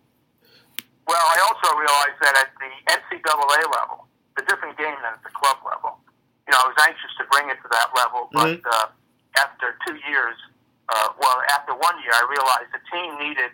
[1.11, 5.23] Well, I also realized that at the NCAA level, it's a different game than at
[5.27, 5.99] the club level.
[6.47, 8.87] You know, I was anxious to bring it to that level, but uh,
[9.43, 10.39] after two years,
[10.89, 13.51] uh, well, after one year, I realized the team needed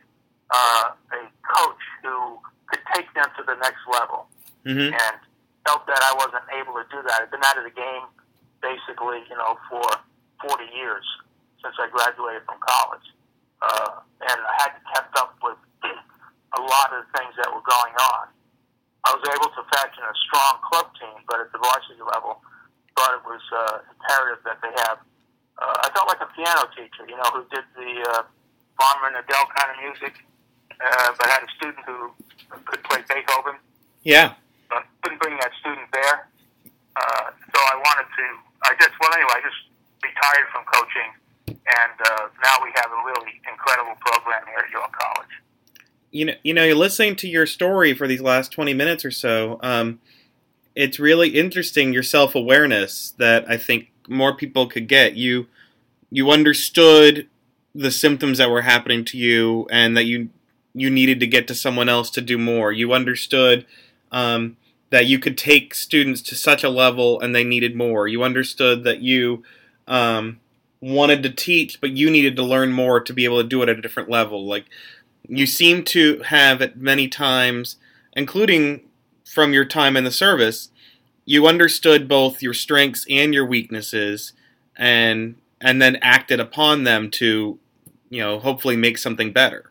[0.52, 2.36] uh, a coach who
[2.68, 4.28] could take them to the next level,
[4.68, 5.16] hmm and
[5.64, 7.24] felt that I wasn't able to do that.
[7.24, 8.04] I've been out of the game
[8.60, 9.84] basically, you know, for
[10.44, 11.04] 40 years
[11.62, 13.06] since I graduated from college,
[13.62, 15.58] uh, and I hadn't kept up with
[16.58, 18.30] a lot of the things that were going on.
[19.06, 22.42] I was able to fashion a strong club team, but at the varsity level,
[22.98, 24.98] thought it was uh, imperative that they have.
[25.58, 28.22] Uh, I felt like a piano teacher, you know, who did the uh,
[28.78, 30.14] Farmer and Adele kind of music,
[30.78, 32.10] uh, but had a student who
[32.66, 33.58] could play Beethoven
[34.02, 34.34] Yeah.
[34.70, 36.28] but couldn't bring that student there.
[36.98, 38.26] Uh, so I wanted to.
[38.66, 39.38] I just well anyway.
[39.38, 39.60] I just
[40.02, 41.10] retired from coaching,
[41.68, 45.28] and uh, now we have a really incredible program here at York College.
[46.10, 49.10] you know, you know, you're listening to your story for these last 20 minutes or
[49.10, 49.58] so.
[49.62, 50.00] Um,
[50.74, 55.14] it's really interesting your self awareness that I think more people could get.
[55.14, 55.48] You
[56.10, 57.28] you understood
[57.74, 60.30] the symptoms that were happening to you, and that you
[60.74, 62.72] you needed to get to someone else to do more.
[62.72, 63.66] You understood
[64.12, 64.56] um,
[64.90, 68.08] that you could take students to such a level and they needed more.
[68.08, 69.42] You understood that you
[69.86, 70.40] um,
[70.80, 73.68] wanted to teach, but you needed to learn more to be able to do it
[73.68, 74.46] at a different level.
[74.46, 74.66] Like
[75.28, 77.76] you seem to have at many times,
[78.12, 78.82] including
[79.24, 80.70] from your time in the service,
[81.24, 84.32] you understood both your strengths and your weaknesses,
[84.76, 87.58] and and then acted upon them to,
[88.08, 89.70] you know, hopefully make something better.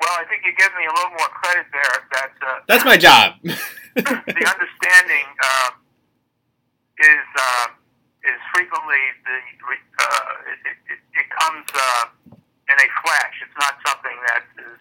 [0.00, 2.08] Well, I think you give me a little more credit there.
[2.12, 3.34] That uh, that's my job.
[3.42, 5.70] the understanding uh,
[6.98, 7.66] is uh,
[8.30, 12.04] is frequently the uh, it, it, it comes uh,
[12.70, 13.34] in a flash.
[13.42, 14.78] It's not something that is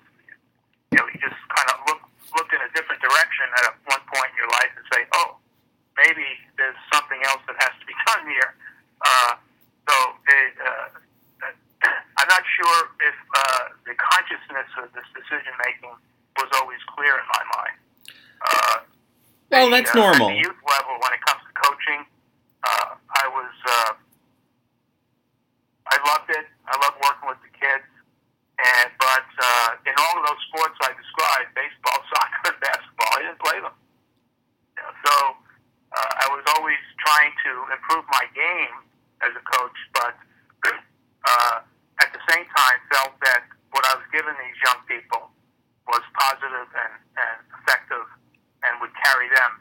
[0.94, 2.02] you know you just kind of look
[2.38, 5.42] look in a different direction at one point in your life and say, oh,
[5.98, 6.26] maybe
[6.58, 8.54] there's something else that has to be done here.
[9.02, 9.34] Uh,
[9.90, 9.96] so
[10.30, 10.88] it, uh,
[12.22, 15.94] I'm not sure if uh, the consciousness of this decision making
[16.38, 17.78] was always clear in my mind.
[18.40, 18.78] Uh,
[19.50, 22.06] well, that's uh, normal youth level, when it comes to coaching,
[22.64, 23.92] uh, I was uh,
[25.90, 26.46] I loved it.
[26.70, 27.90] I loved working with the kids.
[28.60, 33.20] And but uh, in all of those sports I described, baseball, soccer, and basketball, I
[33.24, 33.76] didn't play them.
[34.76, 35.16] You know, so
[35.96, 38.84] uh, I was always trying to improve my game
[39.24, 40.16] as a coach, but
[40.70, 41.58] uh,
[42.04, 45.32] at the same time felt that what I was giving these young people
[45.88, 48.06] was positive and, and effective
[48.64, 49.52] and would carry them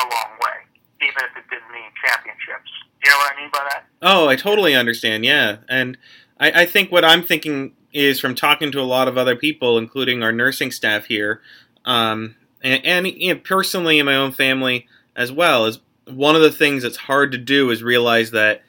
[0.00, 0.58] a long way,
[1.04, 2.70] even if it didn't mean championships.
[3.04, 3.82] You know what I mean by that?
[4.02, 5.24] Oh, I totally understand.
[5.24, 5.98] Yeah, and
[6.40, 9.76] I, I think what I'm thinking is from talking to a lot of other people,
[9.76, 11.40] including our nursing staff here,
[11.84, 16.42] um, and, and you know, personally in my own family as well, is one of
[16.42, 18.62] the things that's hard to do is realize that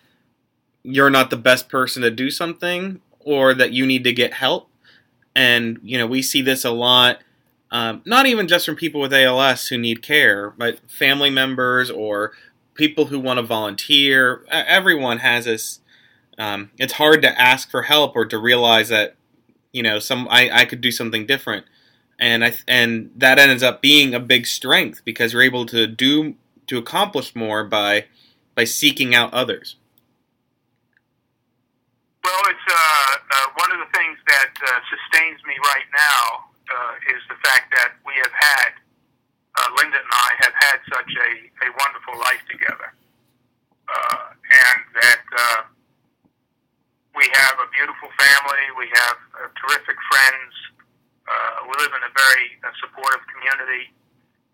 [0.84, 4.70] you're not the best person to do something or that you need to get help.
[5.36, 7.20] And, you know, we see this a lot,
[7.72, 12.32] um, not even just from people with ALS who need care, but family members or
[12.80, 14.46] people who want to volunteer.
[14.50, 15.82] Everyone has this.
[16.38, 19.18] Um, it's hard to ask for help or to realize that,
[19.74, 21.66] you know, some I, I could do something different.
[22.18, 26.36] And I and that ends up being a big strength because you're able to do
[26.68, 28.06] to accomplish more by
[28.56, 29.76] by seeking out others.
[32.24, 37.16] Well, it's uh, uh, one of the things that uh, sustains me right now uh,
[37.16, 38.70] is the fact that we have had,
[39.60, 41.30] uh, Linda and I have had such a,
[41.68, 42.96] a wonderful life together.
[43.90, 45.62] Uh, and that uh,
[47.16, 50.54] we have a beautiful family, we have uh, terrific friends,
[51.28, 53.92] uh, we live in a very uh, supportive community.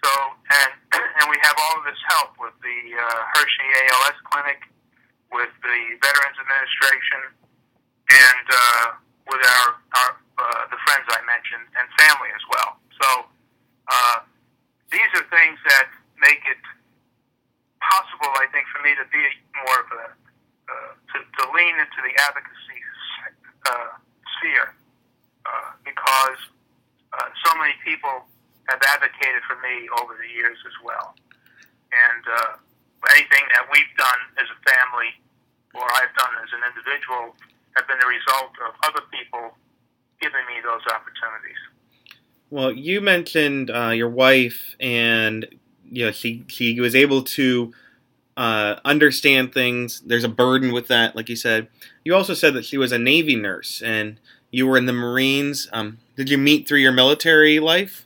[0.02, 0.72] So, and,
[1.22, 4.60] and we have all of this help with the uh, Hershey ALS Clinic,
[5.30, 7.22] with the Veterans Administration,
[8.10, 8.86] and uh,
[9.28, 12.76] with our, our uh, the friends I mentioned and family as well.
[13.02, 13.10] So
[13.88, 14.18] uh,
[14.96, 15.92] these are things that
[16.24, 16.64] make it
[17.84, 19.24] possible, I think, for me to be
[19.60, 20.06] more of a
[20.66, 22.80] uh, to, to lean into the advocacy
[23.70, 23.94] uh,
[24.34, 24.74] sphere
[25.46, 26.42] uh, because
[27.14, 28.26] uh, so many people
[28.66, 31.14] have advocated for me over the years as well,
[31.94, 32.58] and uh,
[33.14, 35.14] anything that we've done as a family
[35.78, 37.36] or I've done as an individual
[37.78, 39.54] have been the result of other people
[40.18, 41.62] giving me those opportunities.
[42.50, 45.46] Well, you mentioned uh, your wife, and
[45.90, 47.74] you know she she was able to
[48.38, 50.02] uh, understand things.
[50.06, 51.68] There's a burden with that, like you said.
[52.04, 54.20] You also said that she was a Navy nurse, and
[54.52, 55.68] you were in the Marines.
[55.74, 58.06] Um, did you meet through your military life?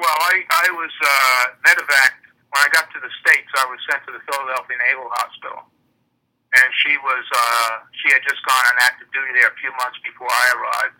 [0.00, 2.12] Well, I I was uh, medevac
[2.50, 3.48] when I got to the states.
[3.56, 5.68] I was sent to the Philadelphia Naval Hospital
[6.54, 9.98] and she was uh, she had just gone on active duty there a few months
[10.06, 10.98] before I arrived.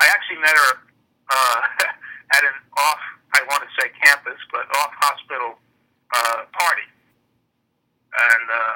[0.00, 0.84] I actually met her
[1.30, 1.60] uh,
[2.36, 3.02] at an off
[3.34, 5.58] I want to say campus, but off hospital
[6.14, 6.86] uh, party,
[8.14, 8.74] and uh,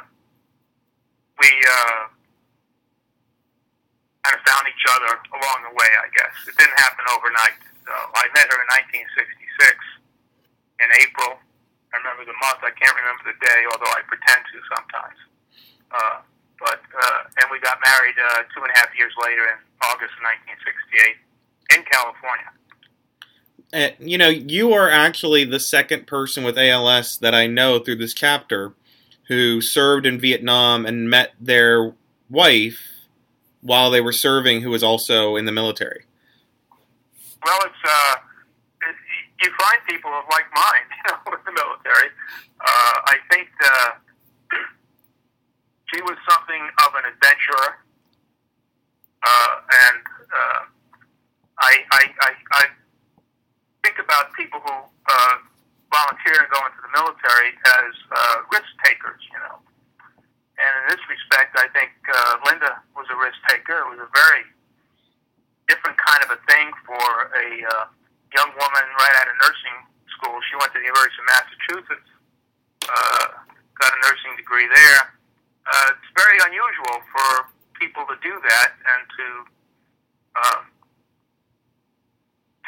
[1.39, 2.11] we uh,
[4.27, 5.91] kind of found each other along the way.
[6.03, 7.63] I guess it didn't happen overnight.
[7.87, 9.15] So I met her in 1966
[10.83, 11.39] in April.
[11.95, 12.59] I remember the month.
[12.67, 15.19] I can't remember the day, although I pretend to sometimes.
[15.95, 16.19] Uh,
[16.59, 20.19] but uh, and we got married uh, two and a half years later in August
[20.19, 20.27] of
[20.59, 21.28] 1968
[21.75, 22.47] in California.
[23.73, 27.97] Uh, you know, you are actually the second person with ALS that I know through
[27.97, 28.73] this chapter
[29.29, 31.95] who served in Vietnam and met their
[32.31, 32.81] wife
[33.61, 36.05] while they were serving, who was also in the military.
[37.45, 38.17] Well, it's uh,
[38.89, 38.97] it,
[39.43, 42.09] you find people of like mind, you know, with the military.
[42.61, 43.49] Uh, I think.
[43.63, 43.91] Uh,
[45.95, 47.77] she was something of an adventurer,
[49.23, 49.55] uh,
[49.89, 50.03] and
[50.33, 50.61] uh,
[51.59, 52.65] I, I, I, I
[53.83, 55.35] think about people who uh,
[55.91, 57.51] volunteer and go into the military
[57.83, 59.59] as uh, risk takers, you know.
[60.59, 63.87] And in this respect, I think uh, Linda was a risk taker.
[63.87, 64.43] It was a very
[65.71, 67.85] different kind of a thing for a uh,
[68.35, 69.77] young woman right out of nursing
[70.19, 70.35] school.
[70.51, 72.11] She went to the University of Massachusetts,
[72.91, 73.27] uh,
[73.79, 75.01] got a nursing degree there.
[75.69, 77.29] Uh, it's very unusual for
[77.79, 79.27] people to do that and to
[80.35, 80.61] uh,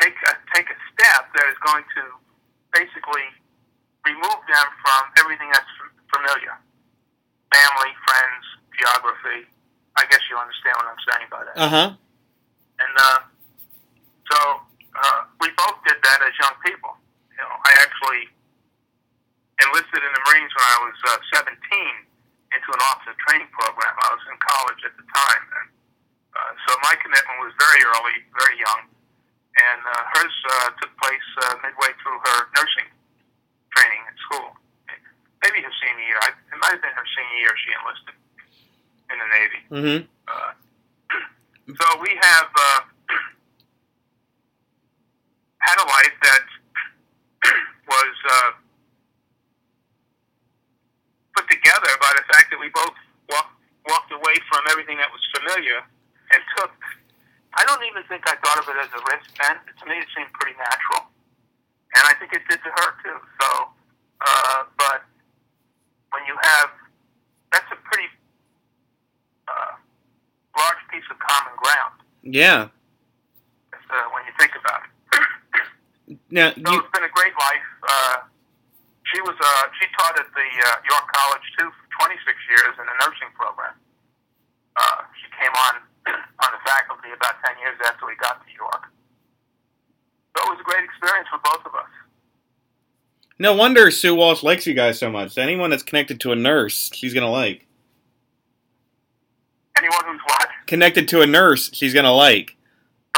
[0.00, 2.02] take a, take a step that is going to
[2.72, 3.26] basically
[4.04, 5.68] remove them from everything that's
[6.08, 6.56] familiar
[7.50, 8.44] family, friends,
[8.78, 9.46] geography.
[9.98, 11.56] I guess you understand what I'm saying by that.
[11.58, 11.88] Uh huh.
[12.80, 13.20] And uh,
[14.30, 14.38] so
[14.96, 16.94] uh, we both did that as young people.
[17.36, 18.30] You know, I actually
[19.60, 21.52] enlisted in the Marines when I was uh, 17
[22.56, 23.92] into an officer training program.
[23.92, 25.68] I was in college at the time, and
[26.32, 28.88] uh, so my commitment was very early, very young,
[29.61, 32.88] and uh, hers uh, took place uh, midway through her nursing
[33.77, 34.57] training at school.
[35.44, 36.20] Maybe her senior year.
[36.20, 38.16] I, it might have been her senior year she enlisted
[39.09, 39.61] in the Navy.
[39.73, 40.01] Mm-hmm.
[40.29, 40.53] Uh,
[41.81, 42.81] so we have uh,
[45.64, 46.44] had a life that
[47.88, 48.51] was uh,
[51.37, 52.96] put together by the fact that we both
[53.33, 53.57] walked,
[53.88, 55.81] walked away from everything that was familiar
[56.33, 56.73] and took.
[57.54, 59.56] I don't even think I thought of it as a risk then.
[59.58, 61.10] To me, it seemed pretty natural,
[61.98, 63.18] and I think it did to her too.
[63.42, 63.48] So,
[64.22, 65.02] uh, but
[66.14, 66.70] when you have,
[67.50, 68.06] that's a pretty
[69.50, 69.74] uh,
[70.58, 71.94] large piece of common ground.
[72.22, 72.68] Yeah.
[73.74, 74.90] Uh, when you think about it.
[76.30, 76.78] Now So you.
[76.78, 77.68] it's been a great life.
[77.86, 78.16] Uh,
[79.10, 82.86] she was uh, she taught at the uh, York College too for 26 years in
[82.86, 83.74] the nursing program.
[84.78, 88.88] Uh, she came on on the faculty about 10 years after we got to York.
[90.36, 91.90] So it was a great experience for both of us.
[93.38, 95.36] No wonder Sue Walsh likes you guys so much.
[95.38, 97.66] Anyone that's connected to a nurse, she's gonna like.
[99.78, 100.48] Anyone who's what?
[100.66, 102.56] Connected to a nurse, she's gonna like.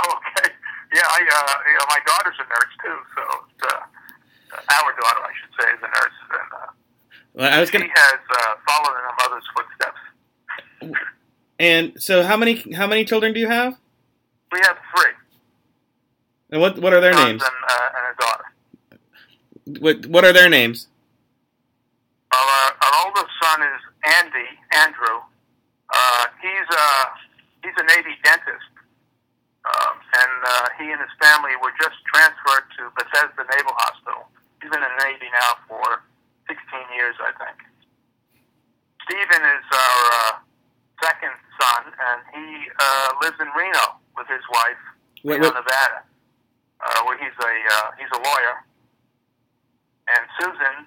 [0.01, 0.49] Oh, okay.
[0.95, 3.23] Yeah, I uh, you know my daughter's a nurse too, so
[3.67, 6.67] uh, our daughter, I should say, is a nurse, and uh,
[7.35, 7.87] Well, I was gonna.
[7.89, 9.72] has uh, followed in her mother's footsteps.
[11.63, 13.79] And so, how many how many children do you have?
[14.51, 15.15] We have three
[16.51, 17.41] And what what are their names?
[17.41, 18.47] and, uh, and a daughter.
[19.79, 20.89] What what are their names?
[22.35, 23.81] Uh, our oldest son is
[24.19, 25.23] Andy Andrew.
[25.95, 27.05] Uh, he's uh,
[27.63, 28.73] he's a Navy dentist,
[29.63, 34.27] um, and uh, he and his family were just transferred to Bethesda Naval Hospital.
[34.61, 36.03] He's been in the Navy now for
[36.51, 36.59] 16
[36.99, 37.55] years, I think.
[39.07, 40.33] Stephen is our uh,
[41.01, 44.83] second son, and he uh, lives in Reno with his wife,
[45.23, 46.05] What, Reno, what, Nevada,
[46.83, 48.57] uh, where he's a uh, he's a lawyer.
[50.13, 50.87] And Susan,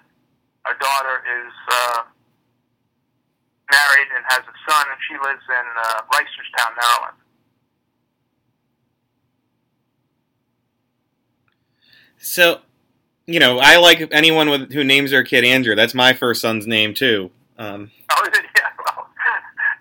[0.66, 2.02] our daughter, is uh,
[3.72, 7.18] married and has a son, and she lives in uh, Reisterstown, Maryland.
[12.18, 12.60] so,
[13.26, 15.74] you know, I like anyone with who names their kid Andrew.
[15.74, 17.30] That's my first son's name too.
[17.58, 18.22] Um, Oh.
[18.56, 19.05] Yeah, well,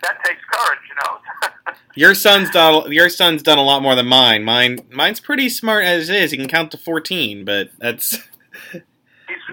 [0.07, 1.73] that takes courage, you know.
[1.95, 4.43] your son's done your son's done a lot more than mine.
[4.43, 6.31] Mine mine's pretty smart as is.
[6.31, 8.11] He can count to fourteen, but that's
[8.71, 8.81] he's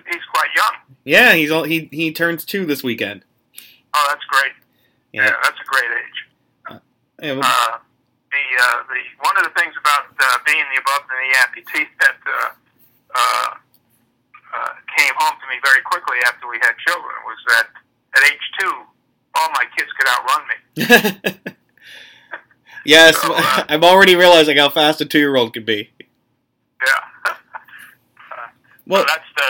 [0.07, 0.75] he's quite young.
[1.05, 1.33] yeah.
[1.35, 3.25] He's all, he he turns two this weekend.
[3.95, 4.53] Oh, that's great.
[5.13, 5.25] Yeah.
[5.25, 6.81] Yeah, that's a great age.
[7.23, 7.79] Yeah, well, Uh,
[8.33, 11.87] the uh, the one of the things about uh, being the above and the amputee
[12.01, 12.51] that uh,
[13.15, 13.51] uh,
[14.57, 17.69] uh, came home to me very quickly after we had children was that
[18.17, 18.73] at age two,
[19.35, 21.53] all my kids could outrun me.
[22.85, 25.91] yes, So, uh, I'm already realizing how fast a two year old can be.
[26.87, 27.35] Yeah.
[28.85, 29.47] Well, so that's the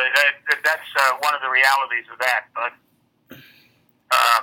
[0.52, 2.44] that, that's uh, one of the realities of that.
[2.52, 2.72] But
[4.12, 4.40] uh,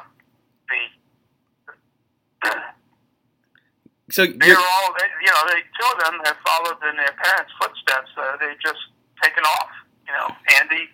[2.42, 2.50] the
[4.10, 7.14] so they're you're, all they, you know they two of them have followed in their
[7.22, 8.10] parents' footsteps.
[8.18, 8.82] Uh, they've just
[9.22, 9.70] taken off.
[10.08, 10.90] You know, Andy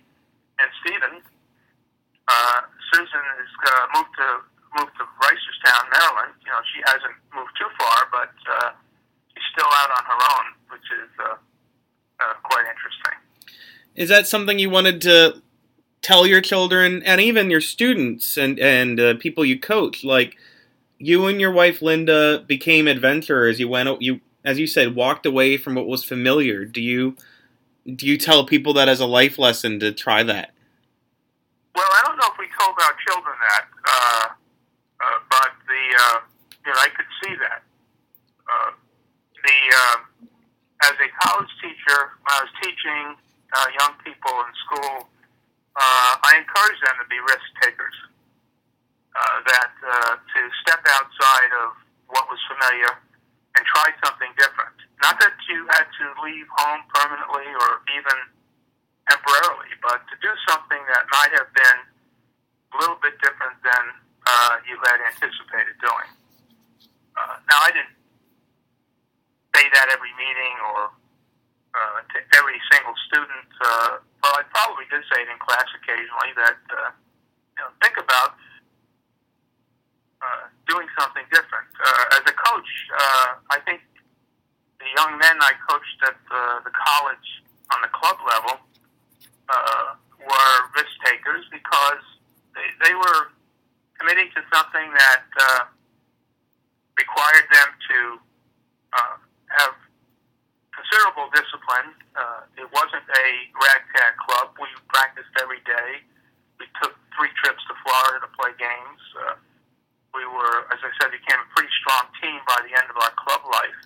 [0.59, 1.23] and Stephen.
[2.27, 2.61] Uh,
[2.95, 4.27] Susan has uh, moved to
[4.79, 6.33] moved to Reisterstown, Maryland.
[6.45, 8.71] You know, she hasn't moved too far, but uh,
[9.33, 11.35] she's still out on her own, which is uh,
[12.19, 13.13] uh, quite interesting.
[13.95, 15.41] is that something you wanted to
[16.01, 20.05] tell your children and even your students and and uh, people you coach?
[20.05, 20.37] Like
[20.97, 23.59] you and your wife Linda became adventurers.
[23.59, 26.63] You went you as you said walked away from what was familiar.
[26.63, 27.17] Do you
[27.93, 30.51] do you tell people that as a life lesson to try that?
[31.75, 36.17] Well, I don't know if we told our children that, uh, uh, but the uh,
[36.65, 37.61] you know I could see that.
[38.49, 38.71] Uh,
[39.45, 39.97] the uh,
[40.89, 43.03] as a college teacher, when I was teaching
[43.53, 45.05] uh, young people in school,
[45.77, 47.97] uh, I encourage them to be risk takers.
[49.15, 51.71] Uh, that uh, to step outside of
[52.11, 52.99] what was familiar
[53.55, 54.75] and try something different.
[54.99, 58.17] Not that you had to leave home permanently or even
[59.07, 61.79] temporarily, but to do something that might have been
[62.75, 63.83] a little bit different than
[64.27, 66.09] uh, you had anticipated doing.
[67.15, 67.95] Uh, now, I didn't
[69.55, 70.91] say that every meeting or
[71.75, 73.49] uh, to every single student.
[73.59, 76.91] Uh, well, I probably did say it in class occasionally that uh,
[77.55, 78.35] you know think about
[80.23, 81.69] uh, doing something different.
[81.77, 83.83] Uh, as a coach, uh, I think
[84.79, 87.29] the young men I coached at the, the college
[87.73, 88.55] on the club level
[89.49, 92.03] uh, were risk takers because
[92.55, 93.34] they, they were
[94.05, 95.65] committing to something that uh,
[96.93, 97.97] required them to
[98.93, 99.17] uh,
[99.57, 99.73] have
[100.69, 101.89] considerable discipline.
[102.13, 103.27] Uh, it wasn't a
[103.57, 104.53] ragtag club.
[104.61, 106.05] We practiced every day.
[106.61, 109.01] We took three trips to Florida to play games.
[109.25, 109.41] Uh,
[110.13, 113.13] we were, as I said, became a pretty strong team by the end of our
[113.25, 113.79] club life.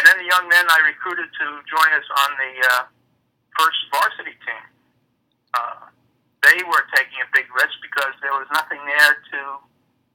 [0.00, 2.82] And then the young men I recruited to join us on the uh,
[3.60, 4.64] first varsity team.
[6.46, 9.40] They were taking a big risk because there was nothing there to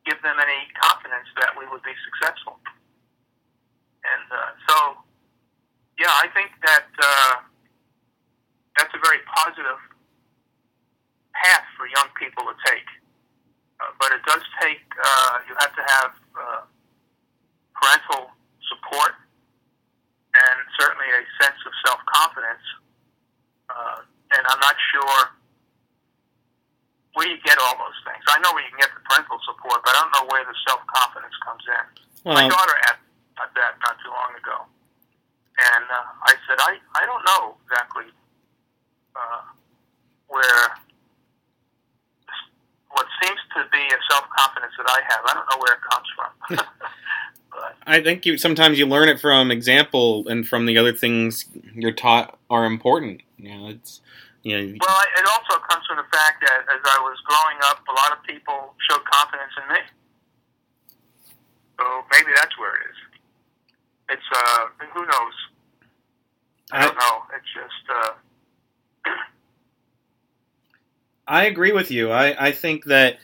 [0.08, 2.56] give them any confidence that we would be successful.
[4.08, 4.76] And uh, so,
[6.00, 7.34] yeah, I think that uh,
[8.80, 9.76] that's a very positive
[11.36, 12.88] path for young people to take.
[13.84, 16.62] Uh, but it does take, uh, you have to have uh,
[17.76, 18.32] parental
[18.72, 19.20] support
[20.32, 22.64] and certainly a sense of self confidence.
[23.68, 25.41] Uh, and I'm not sure
[27.14, 28.24] where you get all those things.
[28.28, 30.56] I know where you can get the parental support, but I don't know where the
[30.68, 31.84] self confidence comes in.
[32.24, 32.98] Well, My daughter had,
[33.36, 34.58] had that not too long ago,
[35.60, 38.08] and uh, I said, I I don't know exactly
[39.16, 39.44] uh,
[40.28, 40.64] where
[42.94, 45.22] what seems to be a self confidence that I have.
[45.26, 46.60] I don't know where it comes from.
[47.86, 51.46] I think you sometimes you learn it from example and from the other things
[51.76, 53.22] you're taught are important.
[53.38, 54.02] You know, it's
[54.44, 57.58] you know, well, I- it also comes from the fact that as I was growing
[57.70, 59.80] up, a lot of people showed confidence in me.
[61.80, 62.98] So maybe that's where it is.
[64.10, 65.34] It's uh, who knows?
[66.72, 67.24] I don't know.
[67.36, 67.98] It's just
[69.06, 69.12] uh,
[71.28, 72.12] I agree with you.
[72.12, 73.20] I, I think that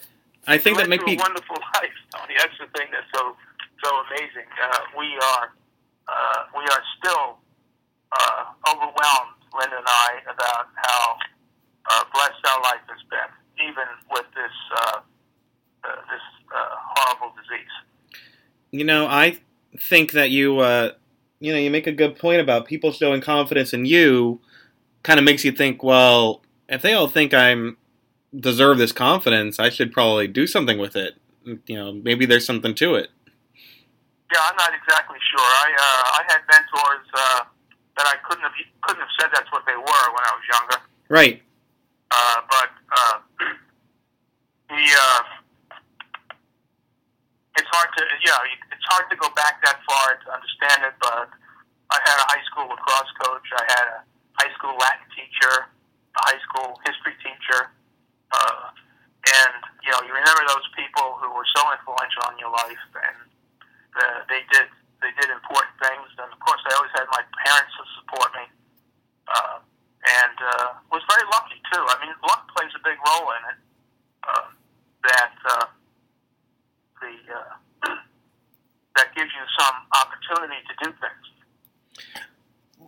[0.47, 2.33] I think that through a wonderful life, Tony.
[2.37, 3.35] That's the thing that's so
[3.83, 4.47] so amazing.
[4.61, 5.51] Uh, we are
[6.07, 7.37] uh, we are still
[8.11, 11.17] uh, overwhelmed, Linda and I, about how
[11.89, 14.99] uh, blessed our life has been, even with this uh,
[15.83, 16.21] uh, this
[16.55, 18.21] uh, horrible disease.
[18.71, 19.39] you know I
[19.79, 20.91] think that you uh,
[21.39, 24.39] you know you make a good point about people showing confidence in you.
[25.03, 27.77] Kind of makes you think, well, if they all think I'm
[28.37, 31.15] deserve this confidence, I should probably do something with it.
[31.45, 33.09] You know, maybe there's something to it.
[34.33, 35.39] Yeah, I'm not exactly sure.
[35.39, 37.43] I uh, I had mentors uh,
[37.97, 38.53] that I couldn't have
[38.85, 40.77] couldn't have said that's what they were when I was younger.
[41.09, 41.41] Right.
[42.11, 43.17] Uh, but uh,
[44.71, 45.21] he, uh,
[47.57, 48.37] it's hard to, yeah,
[48.71, 50.95] it's hard to go back that far to understand it.
[51.01, 51.33] But
[51.89, 53.47] I had a high school lacrosse coach.
[53.57, 53.99] I had a
[54.39, 57.73] high school Latin teacher, a high school history teacher,
[58.31, 58.71] uh,
[59.27, 63.19] and you know, you remember those people who were so influential in your life, and
[63.97, 64.69] uh, they did
[65.47, 66.07] important things.
[66.19, 68.45] And of course, I always had my parents to support me.
[69.27, 69.57] Uh,
[70.07, 71.83] and uh, was very lucky too.
[71.83, 73.59] I mean, luck plays a big role in it.
[74.27, 74.47] Uh,
[75.03, 75.67] that uh,
[77.01, 77.95] the uh,
[78.95, 81.25] that gives you some opportunity to do things.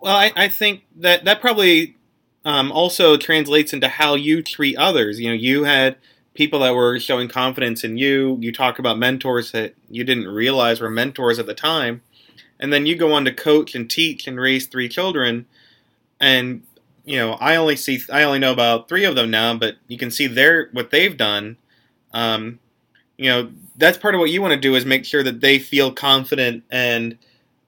[0.10, 1.96] Well, I, I think that that probably
[2.44, 5.20] um, also translates into how you treat others.
[5.20, 5.98] You know, you had
[6.34, 8.36] people that were showing confidence in you.
[8.42, 12.02] You talk about mentors that you didn't realize were mentors at the time,
[12.60, 15.46] and then you go on to coach and teach and raise three children.
[16.20, 16.64] And
[17.06, 20.00] you know, I only see I only know about three of them now, but you
[20.00, 21.58] can see their what they've done.
[22.16, 22.58] Um,
[23.16, 25.60] you know, that's part of what you want to do is make sure that they
[25.60, 27.16] feel confident and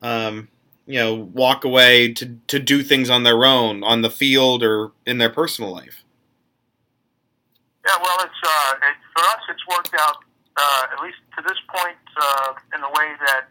[0.01, 0.47] um,
[0.85, 4.91] you know walk away to to do things on their own on the field or
[5.05, 6.03] in their personal life.
[7.85, 9.41] Yeah, well, it's uh, it, for us.
[9.49, 10.17] It's worked out
[10.57, 13.47] uh, at least to this point uh, in a way that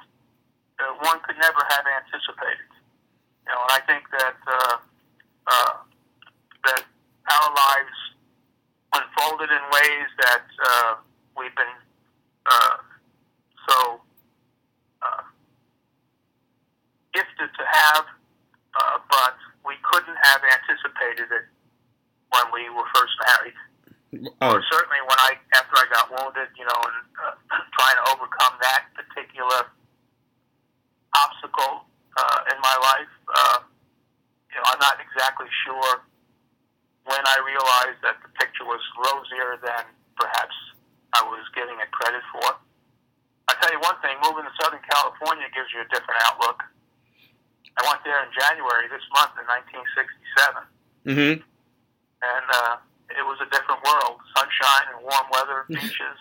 [0.78, 2.70] uh, one could never have anticipated.
[3.46, 4.76] You know, and I think that uh,
[5.46, 5.74] uh,
[6.64, 6.84] that
[7.30, 7.98] our lives
[8.94, 10.94] unfolded in ways that uh,
[11.36, 11.74] we've been
[12.46, 12.76] uh,
[13.68, 14.00] so
[15.02, 15.22] uh,
[17.12, 18.04] gifted to have,
[18.74, 19.36] uh, but
[19.66, 21.46] we couldn't have anticipated it
[22.30, 23.58] when we were first married.
[24.42, 27.34] Oh, certainly when I after I got wounded, you know, and uh,
[27.78, 29.70] trying to overcome that particular
[31.14, 31.86] obstacle
[32.18, 33.58] uh, in my life, uh,
[34.50, 36.02] you know, I'm not exactly sure
[37.06, 39.86] when I realized that the picture was rosier than
[40.18, 40.58] perhaps
[41.14, 42.58] I was giving it credit for.
[43.46, 46.66] I tell you one thing: moving to Southern California gives you a different outlook.
[47.78, 50.62] I went there in January this month in 1967,
[51.06, 51.36] mm-hmm.
[51.38, 52.76] and uh,
[53.14, 56.18] it was a different world: sunshine and warm weather, beaches,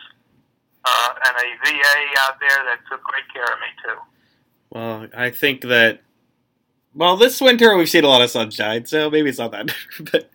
[0.86, 3.98] uh, and a VA out there that took great care of me too.
[4.70, 6.02] Well, I think that.
[6.96, 9.70] Well, this winter we've seen a lot of sunshine, so maybe it's not that.
[10.12, 10.30] but,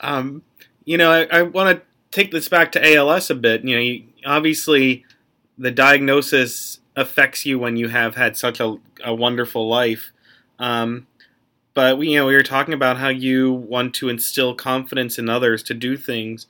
[0.00, 0.42] um,
[0.84, 1.82] you know, I, I want to
[2.16, 3.64] take this back to ALS a bit.
[3.64, 5.04] You know, you, obviously,
[5.58, 10.12] the diagnosis affects you when you have had such a, a wonderful life.
[10.58, 11.06] Um,
[11.74, 15.28] but we, you know, we were talking about how you want to instill confidence in
[15.28, 16.46] others to do things,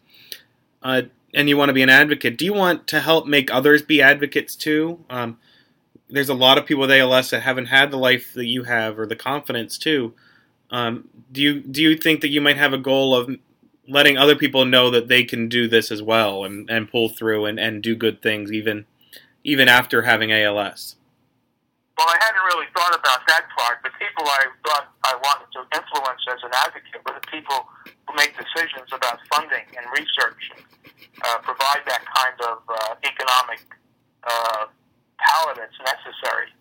[0.83, 1.03] uh,
[1.35, 2.39] and you want to be an advocate.
[2.39, 5.05] Do you want to help make others be advocates too?
[5.11, 5.39] Um,
[6.09, 8.99] there's a lot of people with ALS that haven't had the life that you have
[8.99, 10.15] or the confidence too.
[10.71, 13.37] Um, do you do you think that you might have a goal of
[13.89, 17.45] letting other people know that they can do this as well and, and pull through
[17.45, 18.87] and, and do good things even
[19.45, 20.97] even after having ALS?
[21.97, 23.81] Well, I hadn't really thought about that part.
[23.81, 28.13] The people I thought I wanted to influence as an advocate were the people who
[28.21, 30.61] make decisions about funding and research, and
[31.25, 33.65] uh, provide that kind of uh, economic
[34.29, 34.69] uh,
[35.17, 36.53] power that's necessary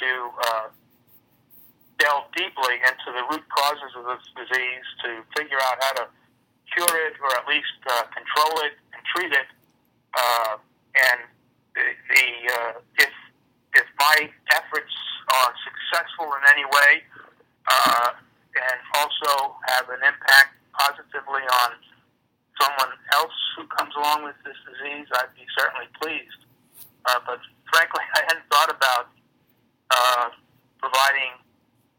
[0.00, 0.10] to
[0.48, 0.66] uh,
[2.00, 6.04] delve deeply into the root causes of this disease, to figure out how to
[6.72, 9.48] cure it or at least uh, control it and treat it.
[10.16, 10.56] Uh,
[10.96, 11.20] and
[11.76, 13.12] the, the uh, if
[13.76, 14.94] if my efforts
[15.30, 17.02] are successful in any way
[17.66, 18.10] uh,
[18.56, 21.70] and also have an impact positively on
[22.60, 26.40] someone else who comes along with this disease, I'd be certainly pleased.
[27.06, 27.40] Uh, but
[27.72, 29.06] frankly, I hadn't thought about
[29.90, 30.28] uh,
[30.78, 31.40] providing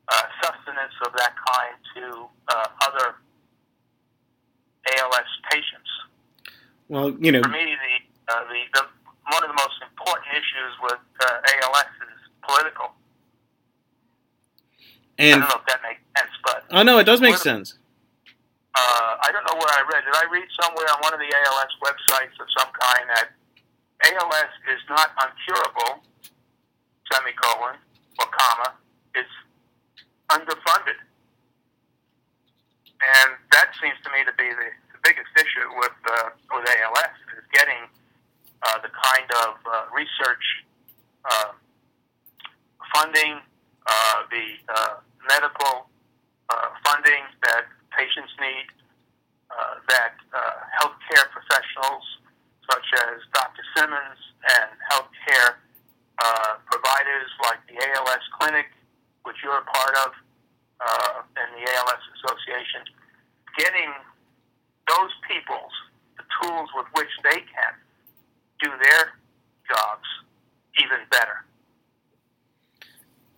[0.07, 2.03] uh, sustenance of that kind to
[2.47, 3.15] uh, other
[4.97, 5.91] ALS patients.
[6.89, 7.95] Well, you know, For me, the,
[8.33, 8.83] uh, the, the
[9.31, 12.20] one of the most important issues with uh, ALS is
[12.51, 12.91] political.
[15.19, 17.77] I and don't know if that makes sense, but oh no, it does make sense.
[18.75, 20.03] uh, I don't know where I read.
[20.03, 23.27] Did I read somewhere on one of the ALS websites of some kind that
[24.09, 26.01] ALS is not uncurable,
[27.11, 27.77] semicolon,
[28.19, 28.73] or comma,
[29.13, 29.29] it's
[30.31, 30.97] underfunded.
[33.01, 37.15] And that seems to me to be the, the biggest issue with, uh, with ALS,
[37.37, 37.89] is getting
[38.63, 40.45] uh, the kind of uh, research
[41.25, 41.51] uh,
[42.93, 43.39] funding,
[43.87, 44.93] uh, the uh,
[45.27, 45.89] medical
[46.49, 47.65] uh, funding that
[47.95, 48.67] patients need,
[49.51, 50.39] uh, that uh,
[50.79, 52.03] healthcare professionals
[52.69, 53.63] such as Dr.
[53.75, 55.59] Simmons and healthcare
[56.19, 58.67] uh, providers like the ALS Clinic,
[59.23, 60.11] which you're a part of,
[60.79, 62.85] uh, and the ALS Association,
[63.57, 63.91] getting
[64.87, 65.71] those peoples
[66.17, 67.73] the tools with which they can
[68.61, 69.13] do their
[69.67, 70.07] jobs
[70.79, 71.43] even better.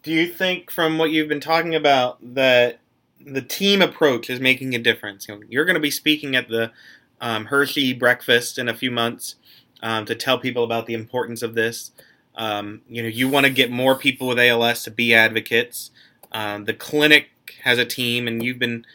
[0.04, 2.80] Do you think, from what you've been talking about, that
[3.26, 5.28] the team approach is making a difference?
[5.28, 6.74] You know, you're going to be speaking at the
[7.22, 9.36] um, Hershey breakfast in a few months
[9.82, 11.92] um, to tell people about the importance of this.
[12.36, 15.92] Um, you know, you want to get more people with ALS to be advocates.
[16.34, 17.30] Um, the clinic
[17.64, 18.86] has a team, and you've been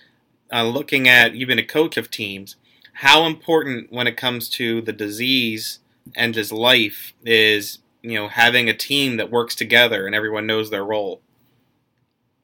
[0.52, 1.34] uh, looking at.
[1.34, 2.56] You've been a coach of teams.
[2.92, 5.78] How important, when it comes to the disease
[6.14, 10.70] and just life, is you know having a team that works together and everyone knows
[10.70, 11.20] their role.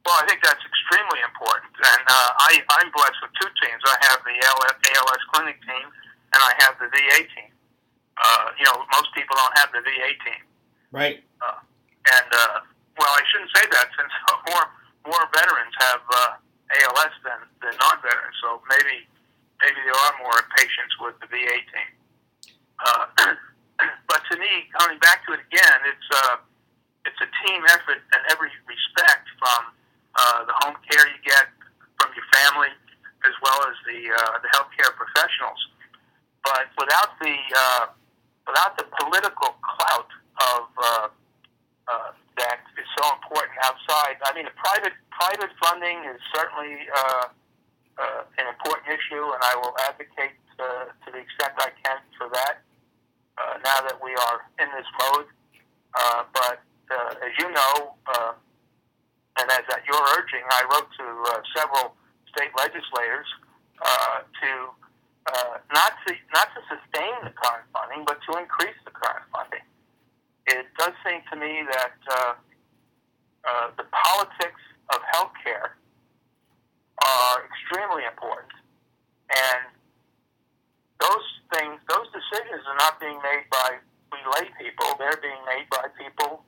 [0.04, 3.80] Well, I think that's extremely important, and uh, I, I'm blessed with two teams.
[3.88, 5.86] I have the ALS, ALS clinic team,
[6.36, 7.50] and I have the VA team.
[8.20, 10.42] Uh, you know, most people don't have the VA team,
[10.92, 11.24] Right.
[11.40, 12.60] and uh,
[12.98, 14.12] well, I shouldn't say that since
[14.52, 14.64] more
[15.08, 16.36] more veterans have uh,
[16.84, 18.36] ALS than than non-veterans.
[18.44, 19.08] So maybe
[19.64, 21.90] maybe there are more patients with the VA team.
[22.84, 23.34] Uh,
[24.10, 26.36] but to me, coming back to it again, it's uh,
[27.04, 29.60] it's a team effort in every respect, from
[30.16, 31.48] uh, the home care you get
[32.00, 32.72] from your family,
[33.26, 35.60] as well as the uh, the healthcare professionals.
[36.44, 37.86] But without the uh,
[38.46, 40.10] without the political clout
[40.40, 41.08] of uh,
[41.88, 44.18] uh, that is so important outside.
[44.24, 47.26] I mean, the private private funding is certainly uh,
[47.98, 52.28] uh, an important issue, and I will advocate uh, to the extent I can for
[52.32, 52.62] that.
[53.36, 55.26] Uh, now that we are in this mode,
[55.94, 58.32] uh, but uh, as you know, uh,
[59.40, 61.94] and as at your urging, I wrote to uh, several
[62.30, 63.26] state legislators
[63.82, 64.50] uh, to
[65.26, 69.64] uh, not to not to sustain the current funding, but to increase the current funding.
[70.46, 72.34] It does seem to me that uh,
[73.48, 74.62] uh, the politics
[74.92, 75.74] of healthcare
[77.02, 78.52] are extremely important,
[79.32, 79.74] and
[81.00, 81.26] those
[81.56, 81.80] things,
[82.34, 83.78] decisions are not being made by
[84.10, 86.42] we lay people; they're being made by people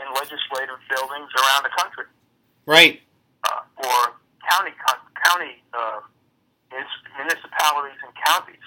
[0.00, 2.08] in legislative buildings around the country.
[2.64, 3.00] Right.
[3.44, 4.16] Uh, or
[4.48, 4.72] county
[5.24, 6.00] county uh,
[6.72, 8.64] municipalities and counties.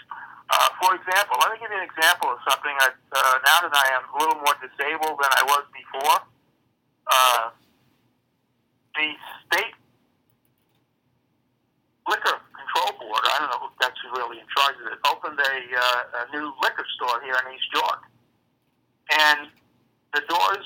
[0.49, 3.73] Uh, for example, let me give you an example of something that uh, now that
[3.73, 6.17] I am a little more disabled than I was before,
[7.05, 7.49] uh,
[8.97, 9.13] the
[9.45, 9.73] state
[12.09, 15.53] liquor control board, I don't know who actually really in charge of it, opened a,
[15.77, 18.01] uh, a new liquor store here in East York.
[19.11, 19.49] And
[20.13, 20.65] the doors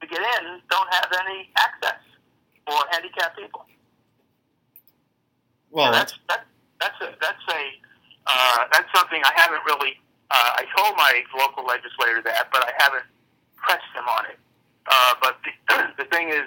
[0.00, 2.00] to get in don't have any access
[2.66, 3.66] for handicapped people.
[5.70, 6.46] Well, that's that's
[6.80, 7.62] that's a that's a
[8.26, 9.98] uh, that's something I haven't really.
[10.30, 13.06] Uh, I told my local legislator that, but I haven't
[13.56, 14.38] pressed him on it.
[14.86, 16.46] Uh, but the, the thing is,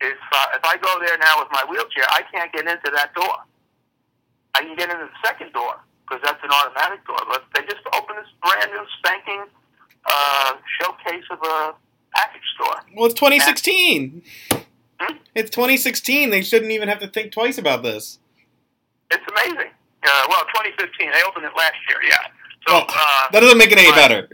[0.00, 3.14] if uh, if I go there now with my wheelchair, I can't get into that
[3.14, 3.42] door.
[4.54, 7.18] I can get into the second door because that's an automatic door.
[7.28, 9.44] But they just opened this brand new spanking
[10.06, 11.74] uh, showcase of a
[12.14, 12.76] package store.
[12.94, 14.22] Well, it's 2016.
[15.00, 15.16] Hmm?
[15.34, 16.30] It's 2016.
[16.30, 18.18] They shouldn't even have to think twice about this.
[19.10, 19.70] It's amazing.
[20.04, 21.10] Uh, well, 2015.
[21.10, 21.98] They opened it last year.
[22.04, 22.16] Yeah.
[22.66, 24.28] So well, uh, that doesn't make it any but, better.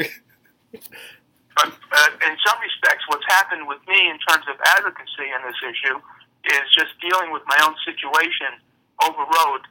[1.57, 5.59] but uh, in some respects, what's happened with me in terms of advocacy in this
[5.65, 5.97] issue
[6.47, 8.61] is just dealing with my own situation
[9.03, 9.67] overrode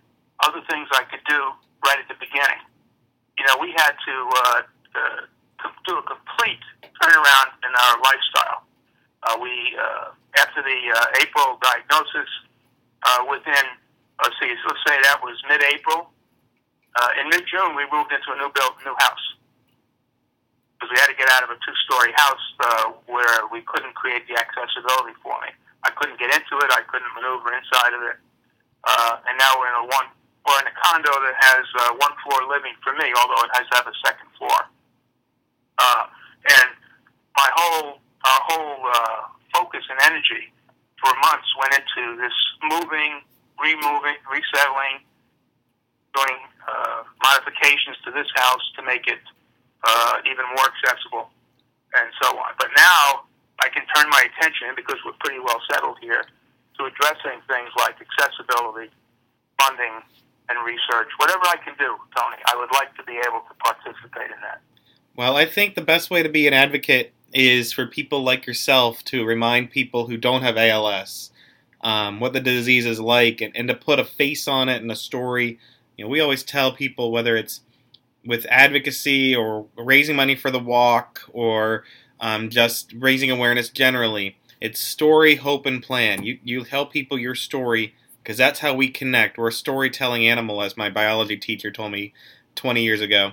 [0.46, 1.42] other things I could do
[1.86, 2.62] right at the beginning.
[3.38, 4.16] You know, we had to,
[4.46, 4.62] uh,
[4.94, 6.64] to do a complete
[7.00, 8.64] turnaround in our lifestyle.
[9.24, 12.30] Uh, we, uh, after the uh, April diagnosis,
[13.04, 13.66] uh, within
[14.24, 16.12] let's see, let's say that was mid-April.
[16.96, 19.26] Uh, in mid-June, we moved into a new built new house
[20.76, 24.24] because we had to get out of a two-story house uh, where we couldn't create
[24.28, 25.52] the accessibility for me.
[25.84, 26.72] I couldn't get into it.
[26.72, 28.18] I couldn't maneuver inside of it.
[28.84, 30.08] Uh, and now we're in a one,
[30.46, 33.66] we're in a condo that has uh, one floor living for me, although it has
[33.70, 34.60] to have a second floor.
[35.78, 36.06] Uh,
[36.60, 36.70] and
[37.36, 39.22] my whole, our whole uh,
[39.54, 40.52] focus and energy
[41.00, 43.22] for months went into this moving
[43.60, 45.04] removing, resettling,
[46.16, 49.20] doing uh, modifications to this house to make it
[49.84, 51.30] uh, even more accessible,
[51.96, 52.52] and so on.
[52.58, 53.28] But now
[53.60, 56.24] I can turn my attention, because we're pretty well settled here,
[56.80, 58.90] to addressing things like accessibility,
[59.60, 60.00] funding,
[60.50, 61.08] and research.
[61.18, 64.62] Whatever I can do, Tony, I would like to be able to participate in that.
[65.16, 69.04] Well, I think the best way to be an advocate is for people like yourself
[69.06, 71.32] to remind people who don't have ALS
[71.82, 74.92] um, what the disease is like, and, and to put a face on it and
[74.92, 75.60] a story.
[75.98, 77.62] You know, we always tell people whether it's
[78.26, 81.84] with advocacy or raising money for the walk or
[82.20, 84.38] um, just raising awareness generally.
[84.60, 86.24] It's story, hope, and plan.
[86.24, 89.38] You you help people your story because that's how we connect.
[89.38, 92.14] We're a storytelling animal, as my biology teacher told me
[92.56, 93.32] 20 years ago,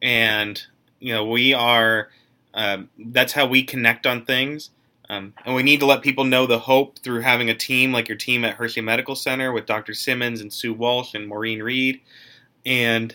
[0.00, 0.62] and
[1.00, 2.08] you know we are.
[2.54, 4.70] Uh, that's how we connect on things.
[5.08, 8.08] Um, and we need to let people know the hope through having a team like
[8.08, 9.94] your team at Hershey Medical Center with Dr.
[9.94, 12.00] Simmons and Sue Walsh and Maureen Reed.
[12.64, 13.14] And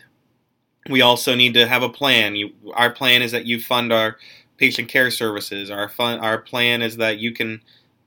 [0.89, 2.35] we also need to have a plan.
[2.35, 4.17] You, our plan is that you fund our
[4.57, 5.71] patient care services.
[5.71, 7.61] Our fun, our plan is that you can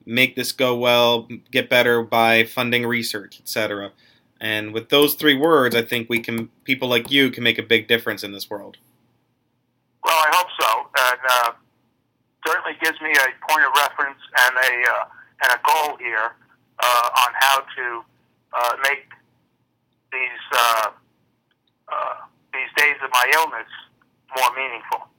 [0.06, 3.92] make this go well, get better by funding research, etc.
[4.40, 7.62] And with those three words, I think we can people like you can make a
[7.62, 8.78] big difference in this world.
[10.02, 10.70] Well, I hope so.
[10.98, 11.52] And uh,
[12.46, 15.04] certainly gives me a point of reference and a uh,
[15.44, 16.34] and a goal here
[16.82, 18.04] uh, on how to
[18.52, 19.08] uh, make
[20.12, 20.90] these uh,
[21.88, 22.14] uh,
[22.52, 23.68] these days of my illness
[24.36, 25.09] more meaningful.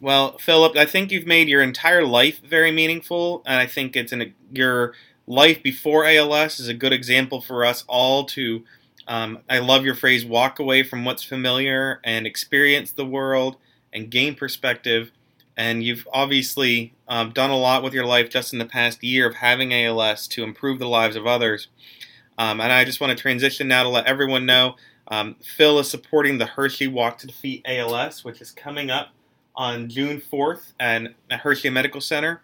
[0.00, 4.12] Well, Philip, I think you've made your entire life very meaningful, and I think it's
[4.12, 4.94] in a, your
[5.26, 8.64] life before ALS is a good example for us all to.
[9.08, 13.56] Um, I love your phrase walk away from what's familiar and experience the world
[13.92, 15.10] and gain perspective
[15.58, 19.26] and you've obviously um, done a lot with your life just in the past year
[19.28, 21.66] of having ALS to improve the lives of others.
[22.38, 24.76] Um, and I just want to transition now to let everyone know
[25.08, 29.08] um, Phil is supporting the Hershey Walk to Defeat ALS, which is coming up
[29.58, 32.40] on June 4th at, Hershey Medical Center.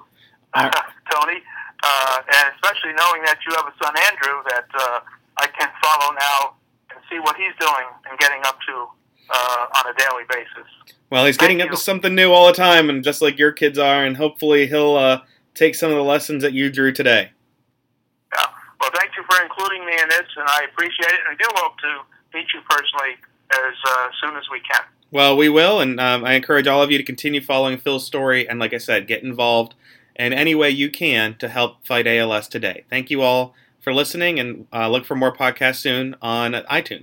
[0.55, 0.69] uh,
[1.13, 1.39] Tony,
[1.83, 4.99] uh, and especially knowing that you have a son, Andrew, that uh,
[5.37, 6.55] I can follow now
[6.91, 8.87] and see what he's doing and getting up to
[9.29, 10.95] uh, on a daily basis.
[11.09, 11.77] Well, he's getting Thank up you.
[11.77, 14.95] to something new all the time, and just like your kids are, and hopefully he'll
[14.95, 15.21] uh,
[15.53, 17.29] take some of the lessons that you drew today.
[18.35, 18.45] Yeah.
[18.81, 21.19] Well, thank you for including me in this, and I appreciate it.
[21.27, 23.15] And I do hope to meet you personally
[23.51, 24.81] as uh, soon as we can.
[25.11, 28.49] Well, we will, and um, I encourage all of you to continue following Phil's story,
[28.49, 29.75] and like I said, get involved
[30.15, 32.85] in any way you can to help fight ALS today.
[32.89, 37.01] Thank you all for listening, and uh, look for more podcasts soon on iTunes.